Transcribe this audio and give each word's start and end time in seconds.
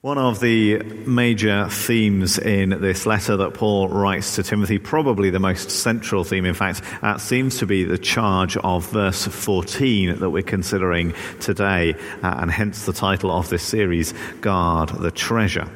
One 0.00 0.16
of 0.16 0.38
the 0.38 0.80
major 1.08 1.68
themes 1.68 2.38
in 2.38 2.70
this 2.70 3.04
letter 3.04 3.36
that 3.38 3.54
Paul 3.54 3.88
writes 3.88 4.36
to 4.36 4.44
Timothy, 4.44 4.78
probably 4.78 5.30
the 5.30 5.40
most 5.40 5.72
central 5.72 6.22
theme, 6.22 6.44
in 6.44 6.54
fact, 6.54 6.82
uh, 7.02 7.18
seems 7.18 7.58
to 7.58 7.66
be 7.66 7.82
the 7.82 7.98
charge 7.98 8.56
of 8.58 8.88
verse 8.92 9.26
14 9.26 10.20
that 10.20 10.30
we're 10.30 10.44
considering 10.44 11.14
today, 11.40 11.94
uh, 12.22 12.36
and 12.38 12.48
hence 12.48 12.86
the 12.86 12.92
title 12.92 13.32
of 13.32 13.48
this 13.48 13.64
series, 13.64 14.14
Guard 14.40 14.90
the 14.90 15.10
Treasure. 15.10 15.68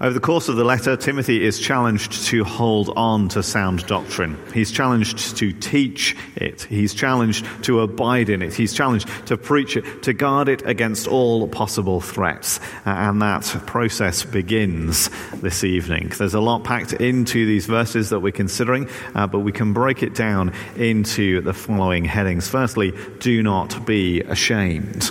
Over 0.00 0.12
the 0.12 0.20
course 0.20 0.48
of 0.48 0.56
the 0.56 0.64
letter, 0.64 0.96
Timothy 0.96 1.44
is 1.44 1.58
challenged 1.58 2.26
to 2.26 2.44
hold 2.44 2.90
on 2.96 3.28
to 3.28 3.42
sound 3.42 3.86
doctrine. 3.86 4.38
He's 4.52 4.70
challenged 4.70 5.36
to 5.36 5.52
teach 5.52 6.16
it. 6.36 6.62
He's 6.62 6.94
challenged 6.94 7.46
to 7.64 7.80
abide 7.80 8.28
in 8.28 8.42
it. 8.42 8.54
He's 8.54 8.72
challenged 8.72 9.08
to 9.26 9.36
preach 9.36 9.76
it, 9.76 10.02
to 10.02 10.12
guard 10.12 10.48
it 10.48 10.62
against 10.66 11.06
all 11.06 11.46
possible 11.48 12.00
threats. 12.00 12.58
Uh, 12.86 12.90
and 12.90 13.22
that 13.22 13.44
process 13.66 14.24
begins 14.24 15.10
this 15.34 15.64
evening. 15.64 16.12
There's 16.16 16.34
a 16.34 16.40
lot 16.40 16.64
packed 16.64 16.92
into 16.94 17.46
these 17.46 17.66
verses 17.66 18.10
that 18.10 18.20
we're 18.20 18.32
considering, 18.32 18.88
uh, 19.14 19.26
but 19.26 19.40
we 19.40 19.52
can 19.52 19.72
break 19.72 20.02
it 20.02 20.14
down 20.14 20.52
into 20.76 21.40
the 21.40 21.54
following 21.54 22.04
headings. 22.04 22.48
Firstly, 22.48 22.92
do 23.18 23.42
not 23.42 23.86
be 23.86 24.20
ashamed. 24.20 25.10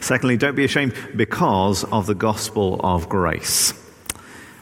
Secondly, 0.00 0.36
don't 0.36 0.56
be 0.56 0.64
ashamed 0.64 0.94
because 1.16 1.84
of 1.84 2.06
the 2.06 2.14
gospel 2.14 2.80
of 2.82 3.08
grace. 3.08 3.74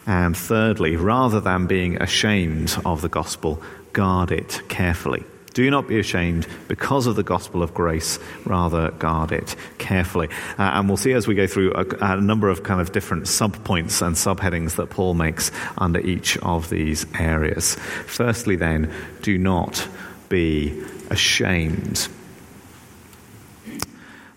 And 0.06 0.36
thirdly, 0.36 0.96
rather 0.96 1.40
than 1.40 1.66
being 1.66 2.00
ashamed 2.00 2.76
of 2.84 3.02
the 3.02 3.08
gospel, 3.08 3.62
guard 3.92 4.32
it 4.32 4.62
carefully. 4.68 5.24
Do 5.54 5.70
not 5.70 5.88
be 5.88 5.98
ashamed 5.98 6.46
because 6.68 7.06
of 7.06 7.16
the 7.16 7.22
gospel 7.22 7.62
of 7.62 7.74
grace, 7.74 8.18
rather 8.44 8.92
guard 8.92 9.32
it 9.32 9.56
carefully. 9.78 10.28
Uh, 10.56 10.70
and 10.74 10.88
we'll 10.88 10.96
see 10.96 11.12
as 11.12 11.26
we 11.26 11.34
go 11.34 11.46
through 11.46 11.72
a, 11.72 11.84
a 12.00 12.20
number 12.20 12.48
of 12.48 12.62
kind 12.62 12.80
of 12.80 12.92
different 12.92 13.24
subpoints 13.24 14.00
and 14.00 14.14
subheadings 14.14 14.76
that 14.76 14.88
Paul 14.88 15.14
makes 15.14 15.50
under 15.76 15.98
each 15.98 16.36
of 16.38 16.70
these 16.70 17.06
areas. 17.18 17.74
Firstly, 18.06 18.56
then, 18.56 18.92
do 19.22 19.36
not 19.36 19.86
be 20.28 20.80
ashamed. 21.10 22.08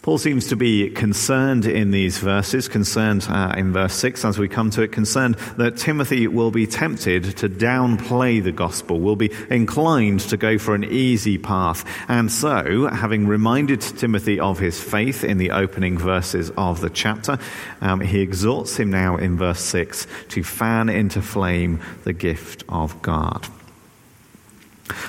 Paul 0.01 0.17
seems 0.17 0.47
to 0.47 0.55
be 0.55 0.89
concerned 0.89 1.67
in 1.67 1.91
these 1.91 2.17
verses, 2.17 2.67
concerned 2.67 3.27
uh, 3.29 3.53
in 3.55 3.71
verse 3.71 3.93
6 3.93 4.25
as 4.25 4.39
we 4.39 4.47
come 4.47 4.71
to 4.71 4.81
it, 4.81 4.91
concerned 4.91 5.35
that 5.57 5.77
Timothy 5.77 6.27
will 6.27 6.49
be 6.49 6.65
tempted 6.65 7.37
to 7.37 7.47
downplay 7.47 8.43
the 8.43 8.51
gospel, 8.51 8.99
will 8.99 9.15
be 9.15 9.31
inclined 9.51 10.21
to 10.21 10.37
go 10.37 10.57
for 10.57 10.73
an 10.73 10.85
easy 10.85 11.37
path. 11.37 11.85
And 12.07 12.31
so, 12.31 12.87
having 12.87 13.27
reminded 13.27 13.81
Timothy 13.81 14.39
of 14.39 14.57
his 14.57 14.81
faith 14.81 15.23
in 15.23 15.37
the 15.37 15.51
opening 15.51 15.99
verses 15.99 16.51
of 16.57 16.81
the 16.81 16.89
chapter, 16.89 17.37
um, 17.81 17.99
he 17.99 18.21
exhorts 18.21 18.77
him 18.77 18.89
now 18.89 19.17
in 19.17 19.37
verse 19.37 19.61
6 19.61 20.07
to 20.29 20.41
fan 20.41 20.89
into 20.89 21.21
flame 21.21 21.79
the 22.05 22.13
gift 22.13 22.63
of 22.69 22.99
God. 23.03 23.47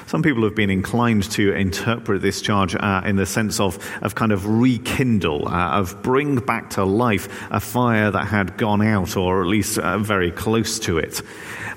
Some 0.07 0.23
people 0.23 0.45
have 0.45 0.55
been 0.55 0.71
inclined 0.71 1.31
to 1.33 1.53
interpret 1.53 2.23
this 2.23 2.41
charge 2.41 2.75
uh, 2.75 3.03
in 3.05 3.17
the 3.17 3.27
sense 3.27 3.61
of, 3.61 3.79
of 4.03 4.15
kind 4.15 4.33
of 4.33 4.47
rekindle, 4.47 5.49
uh, 5.49 5.71
of 5.79 6.03
bring 6.03 6.37
back 6.37 6.71
to 6.71 6.85
life 6.85 7.29
a 7.51 7.61
fire 7.61 8.11
that 8.11 8.27
had 8.27 8.57
gone 8.57 8.83
out, 8.83 9.17
or 9.17 9.43
at 9.43 9.49
least 9.49 9.79
uh, 9.79 9.99
very 9.99 10.31
close 10.31 10.79
to 10.81 10.99
it. 10.99 11.23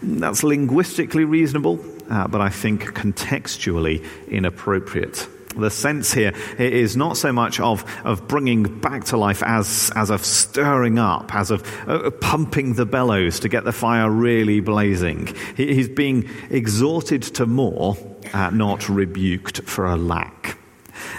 That's 0.02 0.44
linguistically 0.44 1.26
reasonable, 1.26 1.80
uh, 2.10 2.28
but 2.28 2.42
I 2.42 2.50
think 2.50 2.94
contextually 2.94 4.06
inappropriate. 4.28 5.28
The 5.58 5.72
sense 5.72 6.14
here 6.14 6.34
is 6.58 6.98
not 6.98 7.18
so 7.18 7.32
much 7.32 7.60
of, 7.60 7.86
of 8.04 8.28
bringing 8.28 8.64
back 8.80 9.06
to 9.06 9.18
life 9.18 9.42
as, 9.44 9.92
as 9.96 10.10
of 10.10 10.26
stirring 10.26 11.00
up, 11.00 11.34
as 11.34 11.52
of 11.52 11.64
uh, 11.88 12.12
pumping 12.12 12.74
the 12.74 12.86
bellows 12.86 13.40
to 13.42 13.50
get 13.50 13.64
the 13.64 13.72
fire 13.72 14.10
really 14.10 14.60
blazing. 14.60 15.34
He, 15.56 15.74
he's 15.74 15.90
being 15.90 16.30
exhorted 16.50 17.24
to 17.24 17.46
more, 17.46 17.98
uh, 18.34 18.50
not 18.50 18.90
rebuked 18.90 19.62
for 19.64 19.86
a 19.86 19.96
lack. 19.96 20.58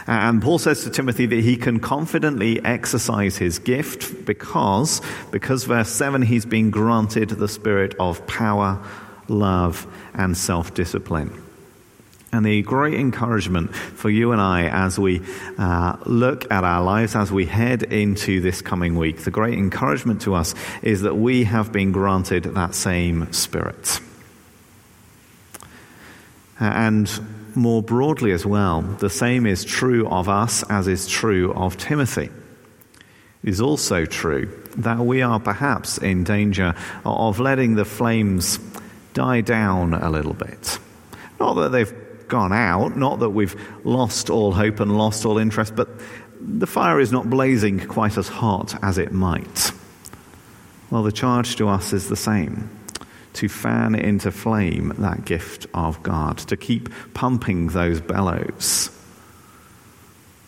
And 0.07 0.43
Paul 0.43 0.59
says 0.59 0.85
to 0.85 0.91
Timothy 0.91 1.27
that 1.27 1.41
he 1.41 1.57
can 1.57 1.81
confidently 1.81 2.65
exercise 2.65 3.37
his 3.37 3.59
gift 3.59 4.25
because, 4.25 5.03
because 5.31 5.65
verse 5.65 5.91
7, 5.91 6.23
he's 6.23 6.47
been 6.47 6.71
granted 6.71 7.31
the 7.31 7.49
spirit 7.49 7.95
of 7.99 8.27
power, 8.27 8.83
love, 9.29 9.87
and 10.15 10.37
self 10.37 10.75
discipline. 10.75 11.46
And 12.33 12.45
the 12.45 12.63
great 12.63 12.95
encouragement 12.95 13.75
for 13.75 14.11
you 14.11 14.33
and 14.33 14.41
I 14.41 14.67
as 14.69 14.99
we 14.99 15.23
uh, 15.59 15.97
look 16.07 16.51
at 16.51 16.65
our 16.65 16.83
lives, 16.83 17.15
as 17.15 17.31
we 17.31 17.47
head 17.47 17.85
into 17.85 18.41
this 18.41 18.61
coming 18.61 18.97
week, 18.97 19.19
the 19.19 19.31
great 19.31 19.55
encouragement 19.55 20.23
to 20.23 20.35
us 20.35 20.55
is 20.83 21.03
that 21.03 21.17
we 21.17 21.45
have 21.45 21.73
been 21.73 21.93
granted 21.93 22.45
that 22.45 22.75
same 22.75 23.33
spirit. 23.33 24.01
And 26.59 27.11
more 27.55 27.83
broadly 27.83 28.33
as 28.33 28.45
well, 28.45 28.83
the 28.83 29.11
same 29.11 29.47
is 29.47 29.65
true 29.65 30.09
of 30.09 30.29
us 30.29 30.63
as 30.69 30.89
is 30.89 31.07
true 31.07 31.53
of 31.55 31.77
Timothy. 31.77 32.31
It 33.43 33.51
is 33.51 33.61
also 33.61 34.05
true 34.05 34.51
that 34.79 34.99
we 34.99 35.23
are 35.23 35.39
perhaps 35.39 35.99
in 35.99 36.25
danger 36.25 36.75
of 37.05 37.39
letting 37.39 37.77
the 37.77 37.85
flames 37.85 38.59
die 39.15 39.41
down 39.41 39.95
a 39.95 40.11
little 40.11 40.35
bit. 40.35 40.79
Not 41.39 41.55
that 41.55 41.73
they've 41.73 42.06
gone 42.29 42.53
out. 42.53 42.97
Not 42.97 43.21
that 43.21 43.31
we've 43.31 43.57
lost 43.85 44.31
all 44.31 44.53
hope 44.53 44.81
and 44.81 44.97
lost 44.97 45.25
all 45.25 45.39
interest, 45.39 45.77
but 45.77 45.89
the 46.41 46.67
fire 46.67 47.01
is 47.01 47.13
not 47.13 47.31
blazing 47.31 47.87
quite 47.87 48.17
as 48.17 48.29
hot 48.29 48.79
as 48.83 48.99
it 48.99 49.13
might. 49.13 49.73
Well, 50.91 51.03
the 51.03 51.13
charge 51.13 51.57
to 51.57 51.69
us 51.69 51.93
is 51.93 52.09
the 52.09 52.17
same 52.17 52.71
to 53.35 53.49
fan 53.49 53.95
into 53.95 54.31
flame 54.31 54.95
that 54.99 55.27
gift 55.27 55.67
of 55.75 56.03
God, 56.03 56.39
to 56.39 56.57
keep 56.57 56.89
pumping 57.13 57.69
those 57.69 58.01
bellows. 58.01 58.91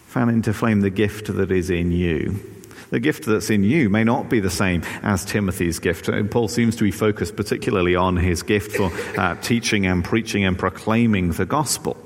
Fan 0.06 0.30
into 0.30 0.54
flame 0.54 0.80
the 0.80 0.88
gift 0.88 1.26
that 1.26 1.50
is 1.50 1.68
in 1.68 1.92
you 1.92 2.57
the 2.90 3.00
gift 3.00 3.24
that's 3.26 3.50
in 3.50 3.64
you 3.64 3.90
may 3.90 4.04
not 4.04 4.28
be 4.28 4.40
the 4.40 4.50
same 4.50 4.82
as 5.02 5.24
Timothy's 5.24 5.78
gift. 5.78 6.08
Uh, 6.08 6.22
Paul 6.24 6.48
seems 6.48 6.76
to 6.76 6.84
be 6.84 6.90
focused 6.90 7.36
particularly 7.36 7.94
on 7.94 8.16
his 8.16 8.42
gift 8.42 8.72
for 8.72 8.90
uh, 9.18 9.34
teaching 9.36 9.86
and 9.86 10.04
preaching 10.04 10.44
and 10.44 10.58
proclaiming 10.58 11.32
the 11.32 11.46
gospel. 11.46 11.96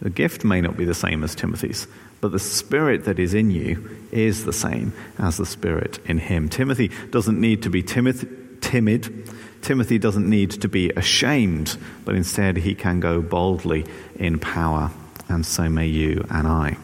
The 0.00 0.10
gift 0.10 0.44
may 0.44 0.60
not 0.60 0.76
be 0.76 0.84
the 0.84 0.94
same 0.94 1.24
as 1.24 1.34
Timothy's, 1.34 1.88
but 2.20 2.30
the 2.30 2.38
spirit 2.38 3.04
that 3.04 3.18
is 3.18 3.34
in 3.34 3.50
you 3.50 3.96
is 4.12 4.44
the 4.44 4.52
same 4.52 4.92
as 5.18 5.36
the 5.36 5.46
spirit 5.46 5.98
in 6.06 6.18
him. 6.18 6.48
Timothy 6.48 6.90
doesn't 7.10 7.40
need 7.40 7.62
to 7.64 7.70
be 7.70 7.82
timid. 7.82 8.62
timid. 8.62 9.28
Timothy 9.62 9.98
doesn't 9.98 10.28
need 10.28 10.52
to 10.52 10.68
be 10.68 10.90
ashamed, 10.90 11.76
but 12.04 12.14
instead 12.14 12.56
he 12.56 12.76
can 12.76 13.00
go 13.00 13.20
boldly 13.20 13.86
in 14.16 14.38
power, 14.38 14.92
and 15.28 15.44
so 15.44 15.68
may 15.68 15.86
you 15.86 16.24
and 16.30 16.46
I. 16.46 16.76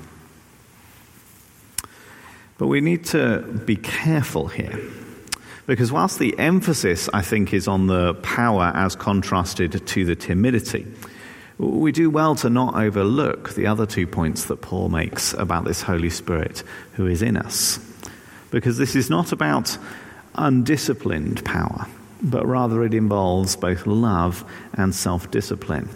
But 2.58 2.68
we 2.68 2.80
need 2.80 3.04
to 3.06 3.40
be 3.64 3.76
careful 3.76 4.48
here. 4.48 4.78
Because 5.66 5.90
whilst 5.90 6.18
the 6.18 6.38
emphasis, 6.38 7.08
I 7.12 7.22
think, 7.22 7.54
is 7.54 7.66
on 7.66 7.86
the 7.86 8.14
power 8.14 8.70
as 8.74 8.94
contrasted 8.94 9.86
to 9.86 10.04
the 10.04 10.14
timidity, 10.14 10.86
we 11.58 11.92
do 11.92 12.10
well 12.10 12.34
to 12.36 12.50
not 12.50 12.74
overlook 12.74 13.54
the 13.54 13.66
other 13.66 13.86
two 13.86 14.06
points 14.06 14.46
that 14.46 14.60
Paul 14.60 14.88
makes 14.88 15.32
about 15.34 15.64
this 15.64 15.82
Holy 15.82 16.10
Spirit 16.10 16.62
who 16.94 17.06
is 17.06 17.22
in 17.22 17.36
us. 17.36 17.78
Because 18.50 18.76
this 18.76 18.94
is 18.94 19.08
not 19.08 19.32
about 19.32 19.78
undisciplined 20.34 21.44
power, 21.44 21.86
but 22.22 22.46
rather 22.46 22.82
it 22.84 22.92
involves 22.92 23.56
both 23.56 23.86
love 23.86 24.44
and 24.74 24.94
self 24.94 25.30
discipline. 25.30 25.88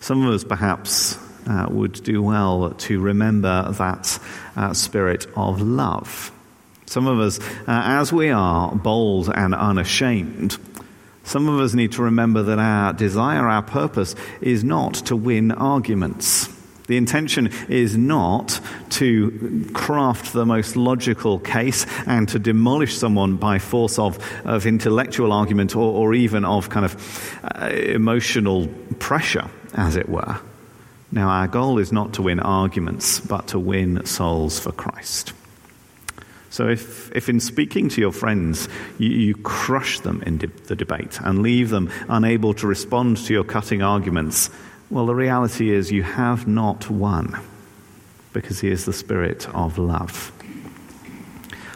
Some 0.00 0.26
of 0.26 0.34
us 0.34 0.42
perhaps 0.42 1.16
uh, 1.46 1.66
would 1.70 2.02
do 2.04 2.22
well 2.22 2.70
to 2.70 3.00
remember 3.00 3.72
that 3.72 4.18
uh, 4.56 4.72
spirit 4.72 5.26
of 5.36 5.60
love. 5.60 6.30
Some 6.86 7.06
of 7.06 7.20
us, 7.20 7.38
uh, 7.40 7.44
as 7.66 8.12
we 8.12 8.30
are 8.30 8.74
bold 8.74 9.30
and 9.34 9.54
unashamed, 9.54 10.58
some 11.24 11.48
of 11.48 11.60
us 11.60 11.72
need 11.72 11.92
to 11.92 12.02
remember 12.02 12.42
that 12.42 12.58
our 12.58 12.92
desire, 12.92 13.48
our 13.48 13.62
purpose, 13.62 14.14
is 14.40 14.64
not 14.64 14.94
to 15.06 15.16
win 15.16 15.52
arguments. 15.52 16.48
The 16.88 16.96
intention 16.96 17.50
is 17.68 17.96
not 17.96 18.60
to 18.90 19.70
craft 19.72 20.32
the 20.32 20.44
most 20.44 20.76
logical 20.76 21.38
case 21.38 21.86
and 22.06 22.28
to 22.28 22.38
demolish 22.38 22.96
someone 22.96 23.36
by 23.36 23.58
force 23.58 23.98
of, 23.98 24.18
of 24.44 24.66
intellectual 24.66 25.32
argument 25.32 25.76
or, 25.76 25.94
or 25.94 26.12
even 26.12 26.44
of 26.44 26.68
kind 26.68 26.84
of 26.84 27.40
uh, 27.44 27.66
emotional 27.68 28.66
pressure, 28.98 29.48
as 29.74 29.96
it 29.96 30.08
were. 30.08 30.38
Now, 31.12 31.28
our 31.28 31.46
goal 31.46 31.78
is 31.78 31.92
not 31.92 32.14
to 32.14 32.22
win 32.22 32.40
arguments, 32.40 33.20
but 33.20 33.48
to 33.48 33.58
win 33.58 34.04
souls 34.06 34.58
for 34.58 34.72
Christ. 34.72 35.34
So, 36.48 36.68
if, 36.68 37.12
if 37.14 37.28
in 37.28 37.38
speaking 37.38 37.90
to 37.90 38.00
your 38.00 38.12
friends, 38.12 38.66
you, 38.98 39.10
you 39.10 39.34
crush 39.34 40.00
them 40.00 40.22
in 40.26 40.38
de- 40.38 40.46
the 40.46 40.74
debate 40.74 41.20
and 41.20 41.42
leave 41.42 41.68
them 41.68 41.90
unable 42.08 42.54
to 42.54 42.66
respond 42.66 43.18
to 43.18 43.34
your 43.34 43.44
cutting 43.44 43.82
arguments, 43.82 44.48
well, 44.88 45.04
the 45.04 45.14
reality 45.14 45.70
is 45.70 45.92
you 45.92 46.02
have 46.02 46.46
not 46.46 46.90
won 46.90 47.38
because 48.32 48.60
He 48.60 48.70
is 48.70 48.86
the 48.86 48.92
Spirit 48.94 49.46
of 49.54 49.76
love. 49.76 50.32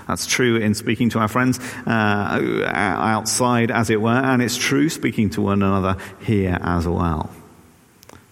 That's 0.09 0.27
true 0.27 0.57
in 0.57 0.75
speaking 0.75 1.11
to 1.11 1.19
our 1.19 1.29
friends 1.29 1.59
uh, 1.87 2.71
outside, 2.73 3.71
as 3.71 3.91
it 3.91 4.01
were, 4.01 4.11
and 4.11 4.41
it's 4.41 4.57
true 4.57 4.89
speaking 4.89 5.29
to 5.31 5.43
one 5.43 5.63
another 5.63 5.97
here 6.21 6.59
as 6.63 6.87
well. 6.87 7.31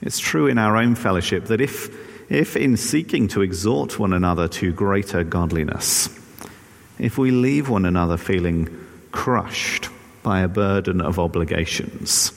It's 0.04 0.18
true 0.18 0.46
in 0.46 0.58
our 0.58 0.76
own 0.76 0.94
fellowship 0.94 1.46
that 1.46 1.62
if, 1.62 1.88
if 2.30 2.56
in 2.56 2.76
seeking 2.76 3.26
to 3.28 3.40
exhort 3.40 3.98
one 3.98 4.12
another 4.12 4.48
to 4.48 4.70
greater 4.70 5.24
godliness, 5.24 6.08
if 6.98 7.16
we 7.16 7.30
leave 7.30 7.70
one 7.70 7.86
another 7.86 8.18
feeling 8.18 8.68
crushed 9.12 9.88
by 10.22 10.40
a 10.40 10.48
burden 10.48 11.00
of 11.00 11.18
obligations, 11.18 12.32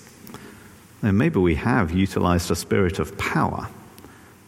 then 1.02 1.18
maybe 1.18 1.40
we 1.40 1.56
have 1.56 1.92
utilized 1.92 2.50
a 2.50 2.56
spirit 2.56 3.00
of 3.00 3.18
power, 3.18 3.68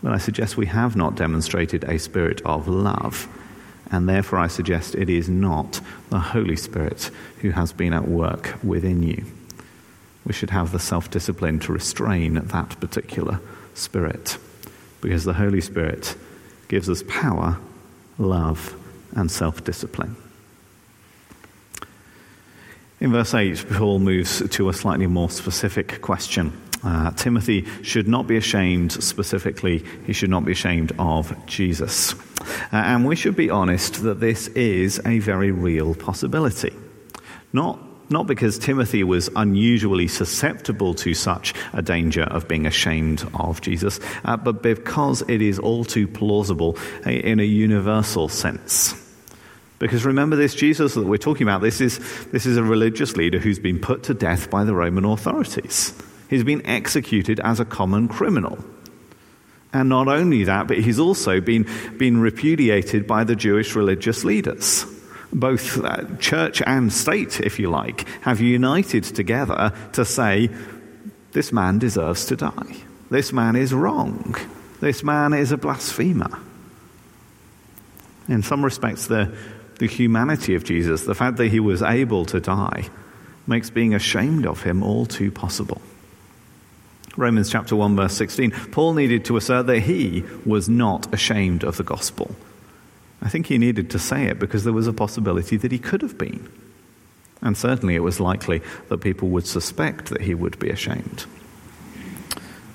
but 0.02 0.14
I 0.14 0.18
suggest 0.18 0.56
we 0.56 0.68
have 0.68 0.96
not 0.96 1.16
demonstrated 1.16 1.84
a 1.84 2.00
spirit 2.00 2.42
of 2.46 2.68
love. 2.70 3.28
And 3.92 4.08
therefore, 4.08 4.40
I 4.40 4.48
suggest 4.48 4.96
it 4.96 5.10
is 5.10 5.28
not 5.28 5.82
the 6.10 6.20
Holy 6.20 6.56
Spirit 6.56 7.10
who 7.42 7.50
has 7.50 7.74
been 7.74 7.92
at 7.92 8.08
work 8.08 8.54
within 8.64 9.02
you. 9.04 9.26
We 10.30 10.34
should 10.34 10.52
have 10.52 10.72
the 10.72 10.78
self 10.80 11.10
discipline 11.10 11.58
to 11.62 11.74
restrain 11.74 12.36
that 12.36 12.80
particular 12.80 13.42
spirit, 13.74 14.38
because 15.02 15.24
the 15.24 15.34
Holy 15.34 15.60
Spirit 15.60 16.16
gives 16.68 16.88
us 16.88 17.04
power, 17.08 17.58
love, 18.20 18.76
and 19.16 19.32
self 19.32 19.64
discipline. 19.64 20.16
In 23.00 23.12
verse 23.12 23.34
8, 23.34 23.66
Paul 23.72 23.98
moves 23.98 24.48
to 24.48 24.70
a 24.70 24.74
slightly 24.74 25.08
more 25.08 25.32
specific 25.32 26.00
question. 26.00 26.56
Uh, 26.84 27.10
Timothy 27.12 27.66
should 27.82 28.08
not 28.08 28.28
be 28.28 28.38
ashamed, 28.38 28.92
specifically, 28.92 29.84
he 30.06 30.14
should 30.14 30.30
not 30.30 30.46
be 30.46 30.52
ashamed 30.52 30.92
of 31.00 31.36
Jesus. 31.48 32.14
Uh, 32.14 32.46
and 32.72 33.04
we 33.04 33.16
should 33.16 33.36
be 33.36 33.50
honest 33.50 34.04
that 34.04 34.20
this 34.20 34.48
is 34.50 35.02
a 35.08 35.18
very 35.18 35.50
real 35.50 35.96
possibility. 35.96 36.76
Not, 37.52 37.80
not 38.10 38.28
because 38.28 38.58
Timothy 38.58 39.04
was 39.04 39.30
unusually 39.36 40.08
susceptible 40.08 40.94
to 40.96 41.14
such 41.14 41.54
a 41.74 41.82
danger 41.82 42.24
of 42.24 42.48
being 42.48 42.66
ashamed 42.66 43.28
of 43.34 43.62
Jesus, 43.62 44.00
uh, 44.26 44.38
but 44.38 44.64
because 44.64 45.22
it 45.28 45.42
is 45.42 45.60
all 45.60 45.86
too 45.86 46.08
plausible 46.08 46.78
in 47.06 47.40
a 47.40 47.44
universal 47.44 48.30
sense. 48.30 48.96
Because 49.80 50.06
remember 50.06 50.36
this 50.36 50.56
Jesus 50.56 50.94
that 50.96 51.06
we're 51.06 51.18
talking 51.18 51.44
about, 51.44 51.62
this 51.62 51.80
is, 51.80 52.00
this 52.32 52.46
is 52.46 52.58
a 52.58 52.64
religious 52.64 53.16
leader 53.16 53.40
who's 53.40 53.60
been 53.60 53.80
put 53.80 54.04
to 54.04 54.14
death 54.14 54.50
by 54.50 54.66
the 54.66 54.76
Roman 54.76 55.06
authorities. 55.06 55.94
He's 56.30 56.44
been 56.44 56.66
executed 56.66 57.40
as 57.40 57.60
a 57.60 57.66
common 57.66 58.08
criminal. 58.08 58.64
And 59.72 59.88
not 59.88 60.08
only 60.08 60.44
that, 60.46 60.68
but 60.68 60.80
he's 60.80 61.00
also 61.00 61.40
been, 61.40 61.68
been 61.98 62.20
repudiated 62.20 63.08
by 63.08 63.24
the 63.24 63.36
Jewish 63.36 63.76
religious 63.76 64.24
leaders. 64.24 64.86
Both 65.32 65.84
uh, 65.84 66.06
church 66.18 66.62
and 66.66 66.92
state, 66.92 67.40
if 67.40 67.60
you 67.60 67.70
like, 67.70 68.08
have 68.22 68.42
united 68.42 69.04
together 69.04 69.74
to 69.94 70.06
say, 70.06 70.50
this 71.32 71.52
man 71.52 71.78
deserves 71.78 72.26
to 72.26 72.36
die. 72.36 72.76
This 73.12 73.32
man 73.32 73.56
is 73.56 73.74
wrong. 73.74 74.36
This 74.80 75.04
man 75.04 75.34
is 75.34 75.52
a 75.52 75.58
blasphemer. 75.58 76.40
In 78.28 78.44
some 78.44 78.64
respects, 78.64 79.08
the 79.08 79.36
the 79.80 79.88
humanity 79.88 80.56
of 80.56 80.64
Jesus, 80.64 81.06
the 81.06 81.16
fact 81.16 81.38
that 81.38 81.48
he 81.48 81.60
was 81.60 81.82
able 81.82 82.26
to 82.26 82.40
die, 82.40 82.90
makes 83.48 83.70
being 83.70 83.96
ashamed 83.96 84.46
of 84.46 84.62
him 84.62 84.84
all 84.84 85.06
too 85.06 85.32
possible. 85.32 85.82
Romans 87.18 87.50
chapter 87.50 87.76
1 87.76 87.96
verse 87.96 88.14
16, 88.14 88.52
Paul 88.72 88.94
needed 88.94 89.26
to 89.26 89.38
assert 89.38 89.66
that 89.68 89.80
he 89.80 90.24
was 90.46 90.70
not 90.70 91.12
ashamed 91.14 91.64
of 91.64 91.78
the 91.78 91.84
gospel. 91.84 92.36
I 93.22 93.30
think 93.30 93.48
he 93.48 93.58
needed 93.58 93.90
to 93.92 94.00
say 94.00 94.26
it 94.26 94.40
because 94.40 94.64
there 94.64 94.74
was 94.74 94.88
a 94.88 94.94
possibility 94.94 95.58
that 95.58 95.72
he 95.72 95.80
could 95.80 96.02
have 96.02 96.18
been. 96.18 96.50
And 97.42 97.58
certainly 97.58 97.96
it 97.96 98.00
was 98.00 98.20
likely 98.20 98.62
that 98.90 98.98
people 99.00 99.30
would 99.30 99.48
suspect 99.48 100.08
that 100.08 100.22
he 100.22 100.34
would 100.34 100.60
be 100.60 100.70
ashamed. 100.70 101.26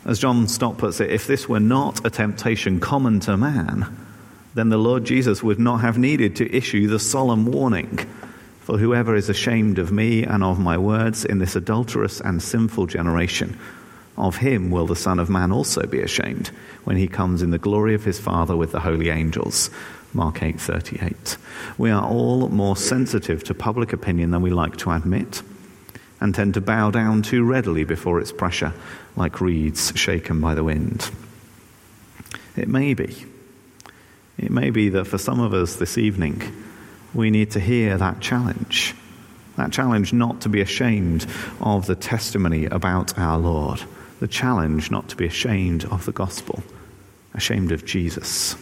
As 0.05 0.19
John 0.19 0.49
Stott 0.49 0.79
puts 0.79 1.01
it, 1.01 1.11
if 1.11 1.27
this 1.27 1.49
were 1.49 1.61
not 1.61 2.05
a 2.05 2.11
temptation 2.11 2.79
common 2.79 3.21
to 3.21 3.37
man, 3.37 4.05
then 4.55 4.69
the 4.69 4.79
Lord 4.79 5.05
Jesus 5.05 5.43
would 5.43 5.59
not 5.59 5.81
have 5.81 5.99
needed 5.99 6.37
to 6.37 6.57
issue 6.57 6.87
the 6.87 6.99
solemn 6.99 7.47
warning 7.47 8.07
For 8.61 8.79
whoever 8.79 9.15
is 9.15 9.29
ashamed 9.29 9.79
of 9.79 9.93
me 9.93 10.23
and 10.23 10.43
of 10.43 10.59
my 10.59 10.79
words 10.79 11.25
in 11.25 11.39
this 11.39 11.55
adulterous 11.55 12.21
and 12.21 12.43
sinful 12.43 12.87
generation, 12.87 13.59
of 14.17 14.37
him 14.37 14.71
will 14.71 14.87
the 14.87 14.97
Son 14.97 15.19
of 15.19 15.29
Man 15.29 15.53
also 15.53 15.87
be 15.87 16.01
ashamed 16.01 16.49
when 16.85 16.97
he 16.97 17.07
comes 17.07 17.43
in 17.43 17.51
the 17.51 17.59
glory 17.59 17.95
of 17.95 18.05
his 18.05 18.19
Father 18.19 18.57
with 18.57 18.73
the 18.73 18.81
holy 18.81 19.11
angels. 19.11 19.69
Mark 20.15 20.43
8:38. 20.43 21.37
We 21.77 21.91
are 21.91 22.05
all 22.05 22.49
more 22.49 22.77
sensitive 22.77 23.45
to 23.45 23.55
public 23.55 23.93
opinion 23.93 24.31
than 24.31 24.43
we 24.43 24.51
like 24.51 24.77
to 24.79 24.93
admit 24.93 25.43
and 26.21 26.35
tend 26.35 26.55
to 26.55 26.61
bow 26.61 26.91
down 26.91 27.23
too 27.23 27.45
readily 27.45 27.85
before 27.85 28.21
its 28.21 28.33
pressure 28.33 28.73
like 29.17 29.41
reeds 29.41 29.93
shaken 29.95 30.41
by 30.41 30.55
the 30.55 30.65
wind. 30.65 31.11
It 32.57 32.69
may 32.69 32.95
be 32.95 33.27
it 34.39 34.51
may 34.51 34.71
be 34.71 34.89
that 34.91 35.07
for 35.07 35.19
some 35.19 35.41
of 35.41 35.55
us 35.55 35.77
this 35.77 35.97
evening, 35.97 36.43
we 37.13 37.31
need 37.31 37.53
to 37.53 37.61
hear 37.61 37.97
that 37.97 38.21
challenge. 38.21 38.95
That 39.57 39.71
challenge 39.71 40.13
not 40.13 40.41
to 40.43 40.49
be 40.49 40.61
ashamed 40.61 41.27
of 41.61 41.87
the 41.87 41.95
testimony 41.95 42.67
about 42.67 43.17
our 43.17 43.39
Lord. 43.39 43.83
The 44.19 44.27
challenge 44.27 44.91
not 44.91 45.09
to 45.11 45.17
be 45.17 45.27
ashamed 45.27 45.85
of 45.85 46.05
the 46.05 46.13
gospel, 46.13 46.63
ashamed 47.35 47.71
of 47.71 47.85
Jesus. 47.85 48.57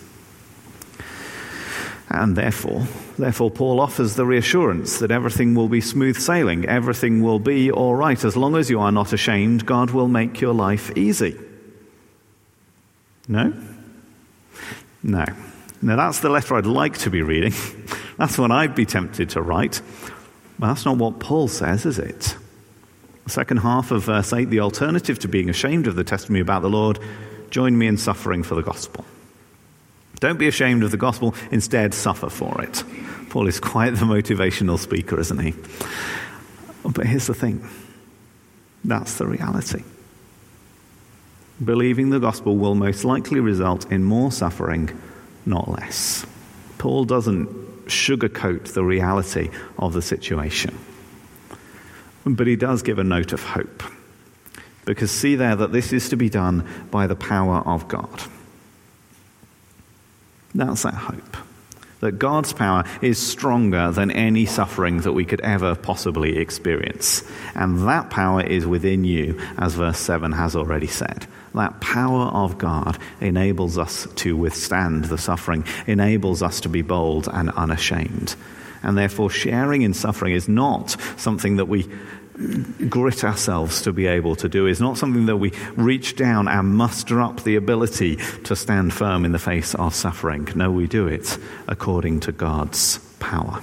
And 2.14 2.36
therefore, 2.36 2.86
therefore, 3.18 3.50
Paul 3.50 3.80
offers 3.80 4.16
the 4.16 4.26
reassurance 4.26 4.98
that 4.98 5.10
everything 5.10 5.54
will 5.54 5.68
be 5.68 5.80
smooth 5.80 6.18
sailing, 6.18 6.66
everything 6.66 7.22
will 7.22 7.38
be 7.38 7.72
all 7.72 7.94
right. 7.94 8.22
As 8.22 8.36
long 8.36 8.54
as 8.54 8.68
you 8.68 8.80
are 8.80 8.92
not 8.92 9.14
ashamed, 9.14 9.64
God 9.64 9.92
will 9.92 10.08
make 10.08 10.38
your 10.38 10.52
life 10.52 10.94
easy. 10.94 11.40
No? 13.26 13.54
No. 15.02 15.24
Now, 15.80 15.96
that's 15.96 16.20
the 16.20 16.28
letter 16.28 16.54
I'd 16.54 16.66
like 16.66 16.98
to 16.98 17.08
be 17.08 17.22
reading. 17.22 17.54
that's 18.18 18.36
what 18.36 18.50
I'd 18.50 18.74
be 18.74 18.84
tempted 18.84 19.30
to 19.30 19.40
write. 19.40 19.80
But 20.58 20.66
that's 20.66 20.84
not 20.84 20.98
what 20.98 21.18
Paul 21.18 21.48
says, 21.48 21.86
is 21.86 21.98
it? 21.98 22.36
The 23.24 23.30
second 23.30 23.58
half 23.58 23.90
of 23.90 24.04
verse 24.04 24.34
8 24.34 24.50
the 24.50 24.60
alternative 24.60 25.18
to 25.20 25.28
being 25.28 25.48
ashamed 25.48 25.86
of 25.86 25.94
the 25.94 26.04
testimony 26.04 26.40
about 26.40 26.60
the 26.60 26.68
Lord 26.68 26.98
join 27.48 27.78
me 27.78 27.86
in 27.86 27.96
suffering 27.96 28.42
for 28.42 28.54
the 28.54 28.62
gospel. 28.62 29.06
Don't 30.22 30.38
be 30.38 30.46
ashamed 30.46 30.84
of 30.84 30.92
the 30.92 30.96
gospel, 30.96 31.34
instead, 31.50 31.92
suffer 31.92 32.30
for 32.30 32.62
it. 32.62 32.84
Paul 33.28 33.48
is 33.48 33.58
quite 33.58 33.90
the 33.90 34.04
motivational 34.04 34.78
speaker, 34.78 35.18
isn't 35.18 35.40
he? 35.40 35.52
But 36.84 37.06
here's 37.06 37.26
the 37.26 37.34
thing 37.34 37.68
that's 38.84 39.16
the 39.16 39.26
reality. 39.26 39.82
Believing 41.62 42.10
the 42.10 42.20
gospel 42.20 42.56
will 42.56 42.76
most 42.76 43.04
likely 43.04 43.40
result 43.40 43.90
in 43.90 44.04
more 44.04 44.30
suffering 44.30 44.96
not 45.44 45.68
less. 45.68 46.24
Paul 46.78 47.04
doesn't 47.04 47.48
sugarcoat 47.86 48.74
the 48.74 48.84
reality 48.84 49.50
of 49.76 49.92
the 49.92 50.02
situation, 50.02 50.78
but 52.24 52.46
he 52.46 52.54
does 52.54 52.82
give 52.82 53.00
a 53.00 53.04
note 53.04 53.32
of 53.32 53.42
hope. 53.42 53.82
Because 54.84 55.10
see 55.10 55.34
there 55.34 55.56
that 55.56 55.72
this 55.72 55.92
is 55.92 56.10
to 56.10 56.16
be 56.16 56.28
done 56.28 56.64
by 56.92 57.08
the 57.08 57.16
power 57.16 57.58
of 57.66 57.88
God. 57.88 58.22
That's 60.54 60.82
that 60.82 60.94
hope. 60.94 61.36
That 62.00 62.18
God's 62.18 62.52
power 62.52 62.84
is 63.00 63.16
stronger 63.16 63.92
than 63.92 64.10
any 64.10 64.44
suffering 64.44 65.02
that 65.02 65.12
we 65.12 65.24
could 65.24 65.40
ever 65.40 65.76
possibly 65.76 66.36
experience. 66.38 67.22
And 67.54 67.86
that 67.86 68.10
power 68.10 68.42
is 68.42 68.66
within 68.66 69.04
you, 69.04 69.40
as 69.56 69.74
verse 69.74 69.98
7 69.98 70.32
has 70.32 70.56
already 70.56 70.88
said. 70.88 71.28
That 71.54 71.80
power 71.80 72.24
of 72.24 72.58
God 72.58 72.98
enables 73.20 73.78
us 73.78 74.08
to 74.16 74.36
withstand 74.36 75.04
the 75.04 75.18
suffering, 75.18 75.64
enables 75.86 76.42
us 76.42 76.60
to 76.62 76.68
be 76.68 76.82
bold 76.82 77.28
and 77.32 77.50
unashamed. 77.50 78.34
And 78.82 78.98
therefore, 78.98 79.30
sharing 79.30 79.82
in 79.82 79.94
suffering 79.94 80.34
is 80.34 80.48
not 80.48 80.96
something 81.16 81.56
that 81.56 81.66
we 81.66 81.88
grit 82.88 83.24
ourselves 83.24 83.82
to 83.82 83.92
be 83.92 84.06
able 84.06 84.36
to 84.36 84.48
do, 84.48 84.66
is 84.66 84.80
not 84.80 84.98
something 84.98 85.26
that 85.26 85.36
we 85.36 85.52
reach 85.76 86.16
down 86.16 86.48
and 86.48 86.74
muster 86.74 87.20
up 87.20 87.42
the 87.42 87.56
ability 87.56 88.16
to 88.44 88.56
stand 88.56 88.92
firm 88.92 89.24
in 89.24 89.32
the 89.32 89.38
face 89.38 89.74
of 89.74 89.94
suffering. 89.94 90.48
No, 90.54 90.70
we 90.70 90.86
do 90.86 91.06
it 91.06 91.38
according 91.68 92.20
to 92.20 92.32
God's 92.32 92.98
power. 93.18 93.62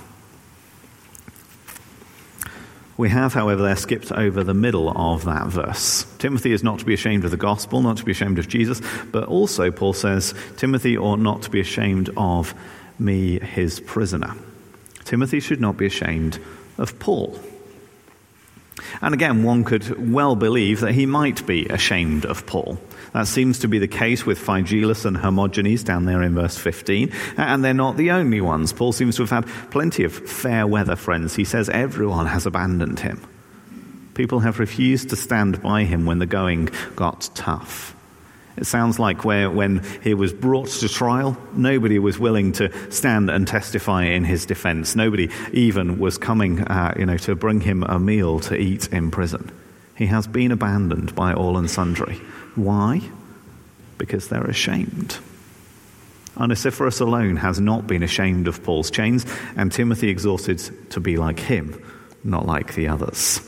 We 2.98 3.10
have, 3.10 3.34
however, 3.34 3.64
there 3.64 3.78
skipped 3.78 4.12
over 4.12 4.44
the 4.44 4.54
middle 4.54 4.90
of 4.90 5.24
that 5.24 5.48
verse. 5.48 6.06
Timothy 6.18 6.52
is 6.52 6.64
not 6.64 6.80
to 6.80 6.86
be 6.86 6.94
ashamed 6.94 7.24
of 7.24 7.32
the 7.32 7.38
gospel, 7.38 7.82
not 7.82 7.96
to 7.98 8.04
be 8.04 8.12
ashamed 8.12 8.40
of 8.40 8.50
Jesus, 8.50 8.82
but 9.10 9.24
also, 9.24 9.72
Paul 9.72 9.94
says, 9.94 10.34
Timothy 10.58 10.98
ought 10.98 11.20
not 11.20 11.44
to 11.44 11.50
be 11.50 11.62
ashamed 11.62 12.10
of 12.18 12.54
me, 13.00 13.40
his 13.40 13.80
prisoner. 13.80 14.36
Timothy 15.06 15.40
should 15.40 15.62
not 15.62 15.78
be 15.78 15.86
ashamed 15.86 16.40
of 16.78 17.00
Paul. 17.00 17.40
And 19.02 19.14
again, 19.14 19.44
one 19.44 19.64
could 19.64 20.12
well 20.12 20.36
believe 20.36 20.80
that 20.82 20.94
he 20.94 21.06
might 21.06 21.46
be 21.46 21.66
ashamed 21.68 22.26
of 22.26 22.46
Paul. 22.46 22.80
That 23.14 23.28
seems 23.28 23.60
to 23.60 23.68
be 23.68 23.80
the 23.80 23.88
case 23.88 24.26
with 24.26 24.40
Phygelus 24.40 25.06
and 25.06 25.18
Hermogenes 25.18 25.84
down 25.84 26.06
there 26.06 26.22
in 26.22 26.36
verse 26.36 26.58
15. 26.58 27.12
And 27.38 27.64
they're 27.64 27.74
not 27.74 27.98
the 27.98 28.12
only 28.12 28.42
ones. 28.42 28.74
Paul 28.74 28.92
seems 28.92 29.16
to 29.16 29.26
have 29.26 29.32
had 29.32 29.72
plenty 29.72 30.04
of 30.04 30.14
fair 30.14 30.68
weather 30.68 30.96
friends. 30.96 31.36
He 31.36 31.46
says 31.46 31.70
everyone 31.70 32.28
has 32.28 32.46
abandoned 32.46 33.00
him. 33.00 33.26
People 34.14 34.40
have 34.42 34.60
refused 34.60 35.10
to 35.10 35.16
stand 35.16 35.62
by 35.62 35.86
him 35.86 36.06
when 36.06 36.20
the 36.20 36.26
going 36.26 36.70
got 36.96 37.30
tough. 37.36 37.96
It 38.60 38.66
sounds 38.66 39.00
like 39.00 39.24
where, 39.24 39.50
when 39.50 39.86
he 40.04 40.14
was 40.14 40.34
brought 40.34 40.68
to 40.68 40.90
trial, 40.90 41.38
nobody 41.54 41.98
was 41.98 42.20
willing 42.20 42.52
to 42.54 42.92
stand 42.92 43.30
and 43.30 43.48
testify 43.48 44.04
in 44.04 44.26
his 44.26 44.46
defense. 44.46 44.98
Nobody 44.98 45.30
even 45.54 45.98
was 45.98 46.18
coming 46.18 46.60
uh, 46.64 46.94
you 47.00 47.06
know, 47.06 47.16
to 47.20 47.36
bring 47.36 47.62
him 47.62 47.84
a 47.84 47.98
meal 47.98 48.42
to 48.42 48.58
eat 48.58 48.90
in 48.90 49.12
prison. 49.12 49.50
He 49.96 50.08
has 50.08 50.28
been 50.28 50.52
abandoned 50.52 51.16
by 51.16 51.34
all 51.34 51.58
and 51.58 51.72
sundry. 51.72 52.16
Why? 52.56 53.02
Because 53.98 54.28
they're 54.28 54.44
ashamed. 54.44 55.18
Onesiphorus 56.36 57.00
alone 57.00 57.38
has 57.38 57.62
not 57.62 57.88
been 57.88 58.04
ashamed 58.04 58.50
of 58.50 58.62
Paul's 58.62 58.92
chains, 58.92 59.26
and 59.56 59.72
Timothy 59.72 60.10
exhorted 60.10 60.60
to 60.90 61.00
be 61.00 61.16
like 61.16 61.40
him, 61.40 61.82
not 62.26 62.46
like 62.46 62.76
the 62.76 62.90
others. 62.90 63.40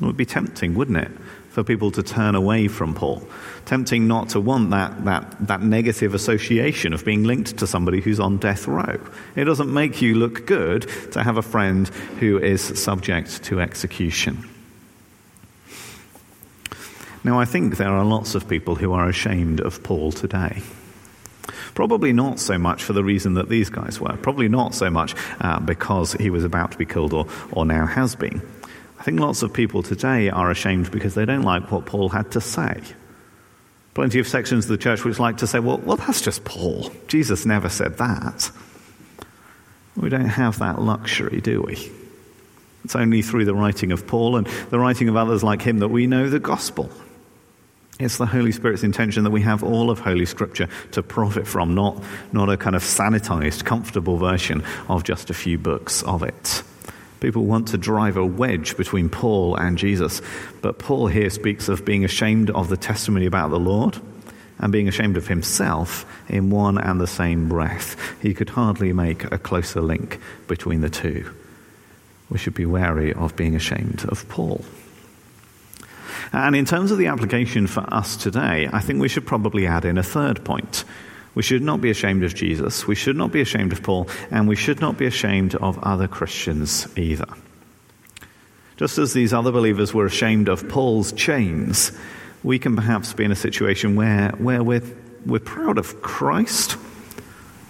It 0.00 0.06
would 0.06 0.16
be 0.16 0.24
tempting, 0.24 0.74
wouldn't 0.74 0.96
it, 0.96 1.10
for 1.50 1.62
people 1.62 1.90
to 1.90 2.02
turn 2.02 2.34
away 2.34 2.68
from 2.68 2.94
Paul? 2.94 3.22
Tempting 3.66 4.08
not 4.08 4.30
to 4.30 4.40
want 4.40 4.70
that, 4.70 5.04
that, 5.04 5.46
that 5.46 5.62
negative 5.62 6.14
association 6.14 6.92
of 6.92 7.04
being 7.04 7.24
linked 7.24 7.58
to 7.58 7.66
somebody 7.66 8.00
who's 8.00 8.18
on 8.18 8.38
death 8.38 8.66
row. 8.66 8.98
It 9.36 9.44
doesn't 9.44 9.72
make 9.72 10.00
you 10.00 10.14
look 10.14 10.46
good 10.46 10.88
to 11.12 11.22
have 11.22 11.36
a 11.36 11.42
friend 11.42 11.88
who 12.18 12.38
is 12.38 12.62
subject 12.82 13.44
to 13.44 13.60
execution. 13.60 14.48
Now, 17.22 17.38
I 17.38 17.44
think 17.44 17.76
there 17.76 17.90
are 17.90 18.04
lots 18.04 18.34
of 18.34 18.48
people 18.48 18.76
who 18.76 18.92
are 18.92 19.08
ashamed 19.08 19.60
of 19.60 19.82
Paul 19.82 20.10
today. 20.10 20.62
Probably 21.74 22.12
not 22.12 22.40
so 22.40 22.58
much 22.58 22.82
for 22.82 22.92
the 22.92 23.04
reason 23.04 23.34
that 23.34 23.48
these 23.48 23.70
guys 23.70 24.00
were. 24.00 24.16
Probably 24.16 24.48
not 24.48 24.74
so 24.74 24.90
much 24.90 25.14
uh, 25.40 25.60
because 25.60 26.14
he 26.14 26.30
was 26.30 26.44
about 26.44 26.72
to 26.72 26.78
be 26.78 26.86
killed 26.86 27.12
or, 27.12 27.26
or 27.52 27.64
now 27.64 27.86
has 27.86 28.16
been. 28.16 28.40
I 29.00 29.02
think 29.02 29.18
lots 29.18 29.42
of 29.42 29.54
people 29.54 29.82
today 29.82 30.28
are 30.28 30.50
ashamed 30.50 30.90
because 30.90 31.14
they 31.14 31.24
don't 31.24 31.40
like 31.40 31.72
what 31.72 31.86
Paul 31.86 32.10
had 32.10 32.32
to 32.32 32.40
say. 32.40 32.82
Plenty 33.94 34.18
of 34.18 34.28
sections 34.28 34.66
of 34.66 34.68
the 34.68 34.76
church 34.76 35.06
which 35.06 35.18
like 35.18 35.38
to 35.38 35.46
say, 35.46 35.58
well, 35.58 35.78
well, 35.78 35.96
that's 35.96 36.20
just 36.20 36.44
Paul. 36.44 36.92
Jesus 37.08 37.46
never 37.46 37.70
said 37.70 37.96
that. 37.96 38.50
We 39.96 40.10
don't 40.10 40.26
have 40.26 40.58
that 40.58 40.82
luxury, 40.82 41.40
do 41.40 41.62
we? 41.62 41.90
It's 42.84 42.94
only 42.94 43.22
through 43.22 43.46
the 43.46 43.54
writing 43.54 43.90
of 43.90 44.06
Paul 44.06 44.36
and 44.36 44.46
the 44.68 44.78
writing 44.78 45.08
of 45.08 45.16
others 45.16 45.42
like 45.42 45.62
him 45.62 45.78
that 45.78 45.88
we 45.88 46.06
know 46.06 46.28
the 46.28 46.38
gospel. 46.38 46.90
It's 47.98 48.18
the 48.18 48.26
Holy 48.26 48.52
Spirit's 48.52 48.82
intention 48.82 49.24
that 49.24 49.30
we 49.30 49.40
have 49.42 49.62
all 49.62 49.90
of 49.90 49.98
Holy 49.98 50.26
Scripture 50.26 50.68
to 50.92 51.02
profit 51.02 51.46
from, 51.46 51.74
not, 51.74 52.02
not 52.32 52.50
a 52.50 52.58
kind 52.58 52.76
of 52.76 52.82
sanitized, 52.82 53.64
comfortable 53.64 54.18
version 54.18 54.62
of 54.88 55.04
just 55.04 55.30
a 55.30 55.34
few 55.34 55.56
books 55.56 56.02
of 56.02 56.22
it. 56.22 56.62
People 57.20 57.44
want 57.44 57.68
to 57.68 57.78
drive 57.78 58.16
a 58.16 58.24
wedge 58.24 58.76
between 58.76 59.10
Paul 59.10 59.54
and 59.56 59.76
Jesus, 59.76 60.22
but 60.62 60.78
Paul 60.78 61.06
here 61.06 61.30
speaks 61.30 61.68
of 61.68 61.84
being 61.84 62.04
ashamed 62.04 62.50
of 62.50 62.68
the 62.68 62.76
testimony 62.76 63.26
about 63.26 63.50
the 63.50 63.60
Lord 63.60 64.00
and 64.58 64.72
being 64.72 64.88
ashamed 64.88 65.16
of 65.16 65.28
himself 65.28 66.06
in 66.28 66.50
one 66.50 66.78
and 66.78 67.00
the 67.00 67.06
same 67.06 67.48
breath. 67.48 67.96
He 68.20 68.34
could 68.34 68.50
hardly 68.50 68.92
make 68.92 69.24
a 69.24 69.38
closer 69.38 69.80
link 69.80 70.18
between 70.48 70.80
the 70.80 70.90
two. 70.90 71.30
We 72.30 72.38
should 72.38 72.54
be 72.54 72.66
wary 72.66 73.12
of 73.12 73.36
being 73.36 73.54
ashamed 73.54 74.04
of 74.08 74.28
Paul. 74.28 74.64
And 76.32 76.54
in 76.54 76.64
terms 76.64 76.90
of 76.90 76.98
the 76.98 77.08
application 77.08 77.66
for 77.66 77.82
us 77.92 78.16
today, 78.16 78.68
I 78.72 78.80
think 78.80 79.00
we 79.00 79.08
should 79.08 79.26
probably 79.26 79.66
add 79.66 79.84
in 79.84 79.98
a 79.98 80.02
third 80.02 80.44
point. 80.44 80.84
We 81.34 81.42
should 81.42 81.62
not 81.62 81.80
be 81.80 81.90
ashamed 81.90 82.24
of 82.24 82.34
Jesus, 82.34 82.86
we 82.86 82.94
should 82.94 83.16
not 83.16 83.32
be 83.32 83.40
ashamed 83.40 83.72
of 83.72 83.82
Paul, 83.82 84.08
and 84.30 84.48
we 84.48 84.56
should 84.56 84.80
not 84.80 84.98
be 84.98 85.06
ashamed 85.06 85.54
of 85.54 85.78
other 85.78 86.08
Christians 86.08 86.86
either. 86.98 87.26
Just 88.76 88.98
as 88.98 89.12
these 89.12 89.32
other 89.32 89.52
believers 89.52 89.92
were 89.92 90.06
ashamed 90.06 90.48
of 90.48 90.68
Paul's 90.68 91.12
chains, 91.12 91.92
we 92.42 92.58
can 92.58 92.74
perhaps 92.74 93.12
be 93.12 93.24
in 93.24 93.30
a 93.30 93.36
situation 93.36 93.94
where, 93.94 94.30
where 94.38 94.62
we're, 94.62 94.82
we're 95.26 95.38
proud 95.38 95.78
of 95.78 96.00
Christ, 96.02 96.76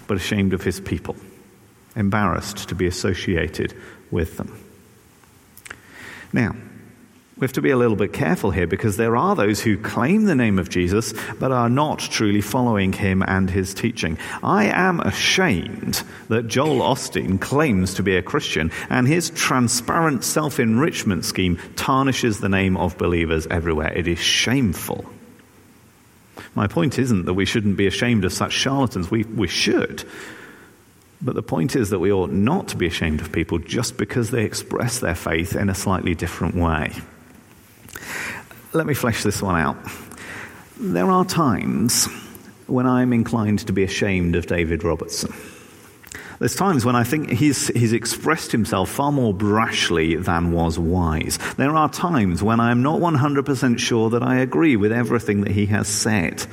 but 0.07 0.17
ashamed 0.17 0.55
of 0.55 0.63
his 0.63 0.81
people, 0.81 1.17
embarrassed 1.97 2.69
to 2.69 2.75
be 2.75 2.87
associated 2.87 3.75
with 4.11 4.37
them. 4.37 4.57
Now, 6.33 6.55
we 7.41 7.47
have 7.47 7.53
to 7.55 7.63
be 7.63 7.71
a 7.71 7.77
little 7.77 7.97
bit 7.97 8.13
careful 8.13 8.51
here 8.51 8.67
because 8.67 8.99
there 8.99 9.17
are 9.17 9.35
those 9.35 9.61
who 9.61 9.79
claim 9.79 10.25
the 10.25 10.35
name 10.35 10.59
of 10.59 10.69
Jesus 10.69 11.15
but 11.39 11.51
are 11.51 11.71
not 11.71 11.99
truly 11.99 12.43
following 12.43 12.93
him 12.93 13.23
and 13.23 13.49
his 13.49 13.73
teaching. 13.73 14.19
I 14.43 14.67
am 14.67 15.01
ashamed 15.01 16.03
that 16.29 16.49
Joel 16.49 16.81
Osteen 16.81 17.41
claims 17.41 17.95
to 17.95 18.03
be 18.03 18.15
a 18.15 18.23
Christian 18.23 18.71
and 18.91 19.09
his 19.09 19.31
transparent 19.31 20.23
self 20.23 20.61
enrichment 20.61 21.25
scheme 21.25 21.59
tarnishes 21.77 22.41
the 22.41 22.51
name 22.51 22.77
of 22.77 22.99
believers 22.99 23.47
everywhere. 23.47 23.95
It 23.95 24.07
is 24.07 24.19
shameful. 24.19 25.07
My 26.55 26.67
point 26.67 26.99
isn't 26.99 27.25
that 27.25 27.35
we 27.35 27.47
shouldn't 27.47 27.79
be 27.79 27.87
ashamed 27.87 28.27
of 28.27 28.35
such 28.35 28.53
charlatans, 28.53 29.11
we, 29.11 29.25
we 29.25 29.49
should. 29.49 30.05
But 31.23 31.37
the 31.37 31.43
point 31.43 31.75
is 31.75 31.89
that 31.89 32.01
we 32.01 32.13
ought 32.13 32.33
not 32.33 32.69
to 32.69 32.77
be 32.77 32.87
ashamed 32.87 33.23
of 33.23 33.33
people 33.33 33.59
just 33.59 33.97
because 33.97 34.31
they 34.31 34.45
express 34.45 34.99
their 34.99 35.15
faith 35.15 35.57
in 35.57 35.71
a 35.71 35.75
slightly 35.75 36.15
different 36.15 36.55
way. 36.55 36.93
Let 38.73 38.87
me 38.87 38.95
flesh 38.95 39.23
this 39.23 39.43
one 39.43 39.61
out. 39.61 39.77
There 40.79 41.11
are 41.11 41.25
times 41.25 42.07
when 42.67 42.87
I'm 42.87 43.13
inclined 43.13 43.67
to 43.67 43.73
be 43.73 43.83
ashamed 43.83 44.37
of 44.37 44.47
David 44.47 44.85
Robertson. 44.85 45.35
There's 46.39 46.57
times 46.57 46.87
when 46.87 46.97
I 46.97 47.05
think 47.05 47.31
he's, 47.31 47.69
he's 47.69 47.93
expressed 47.93 48.51
himself 48.51 48.89
far 48.89 49.13
more 49.13 49.35
brashly 49.35 50.25
than 50.25 50.53
was 50.53 50.79
wise. 50.79 51.39
There 51.59 51.77
are 51.77 51.91
times 51.91 52.43
when 52.43 52.61
I'm 52.61 52.83
not 52.83 53.01
100% 53.01 53.79
sure 53.79 54.09
that 54.11 54.23
I 54.23 54.37
agree 54.37 54.77
with 54.77 54.91
everything 54.91 55.43
that 55.43 55.51
he 55.51 55.67
has 55.67 55.87
said. 55.87 56.47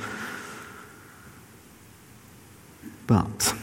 But 3.06 3.54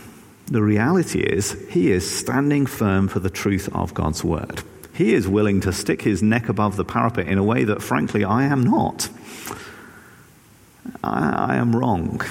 the 0.47 0.63
reality 0.63 1.19
is, 1.19 1.51
he 1.69 1.91
is 1.91 2.09
standing 2.09 2.65
firm 2.65 3.07
for 3.07 3.19
the 3.19 3.29
truth 3.29 3.69
of 3.73 3.93
God's 3.93 4.23
word. 4.23 4.63
He 4.95 5.13
is 5.13 5.27
willing 5.27 5.59
to 5.61 5.73
stick 5.73 6.03
his 6.03 6.23
neck 6.23 6.47
above 6.47 6.77
the 6.77 6.85
parapet 6.85 7.27
in 7.27 7.37
a 7.37 7.43
way 7.43 7.65
that, 7.65 7.81
frankly, 7.81 8.23
I 8.23 8.45
am 8.45 8.63
not. 8.63 9.09
I, 11.03 11.47
I 11.49 11.55
am 11.57 11.75
wrong 11.75 12.21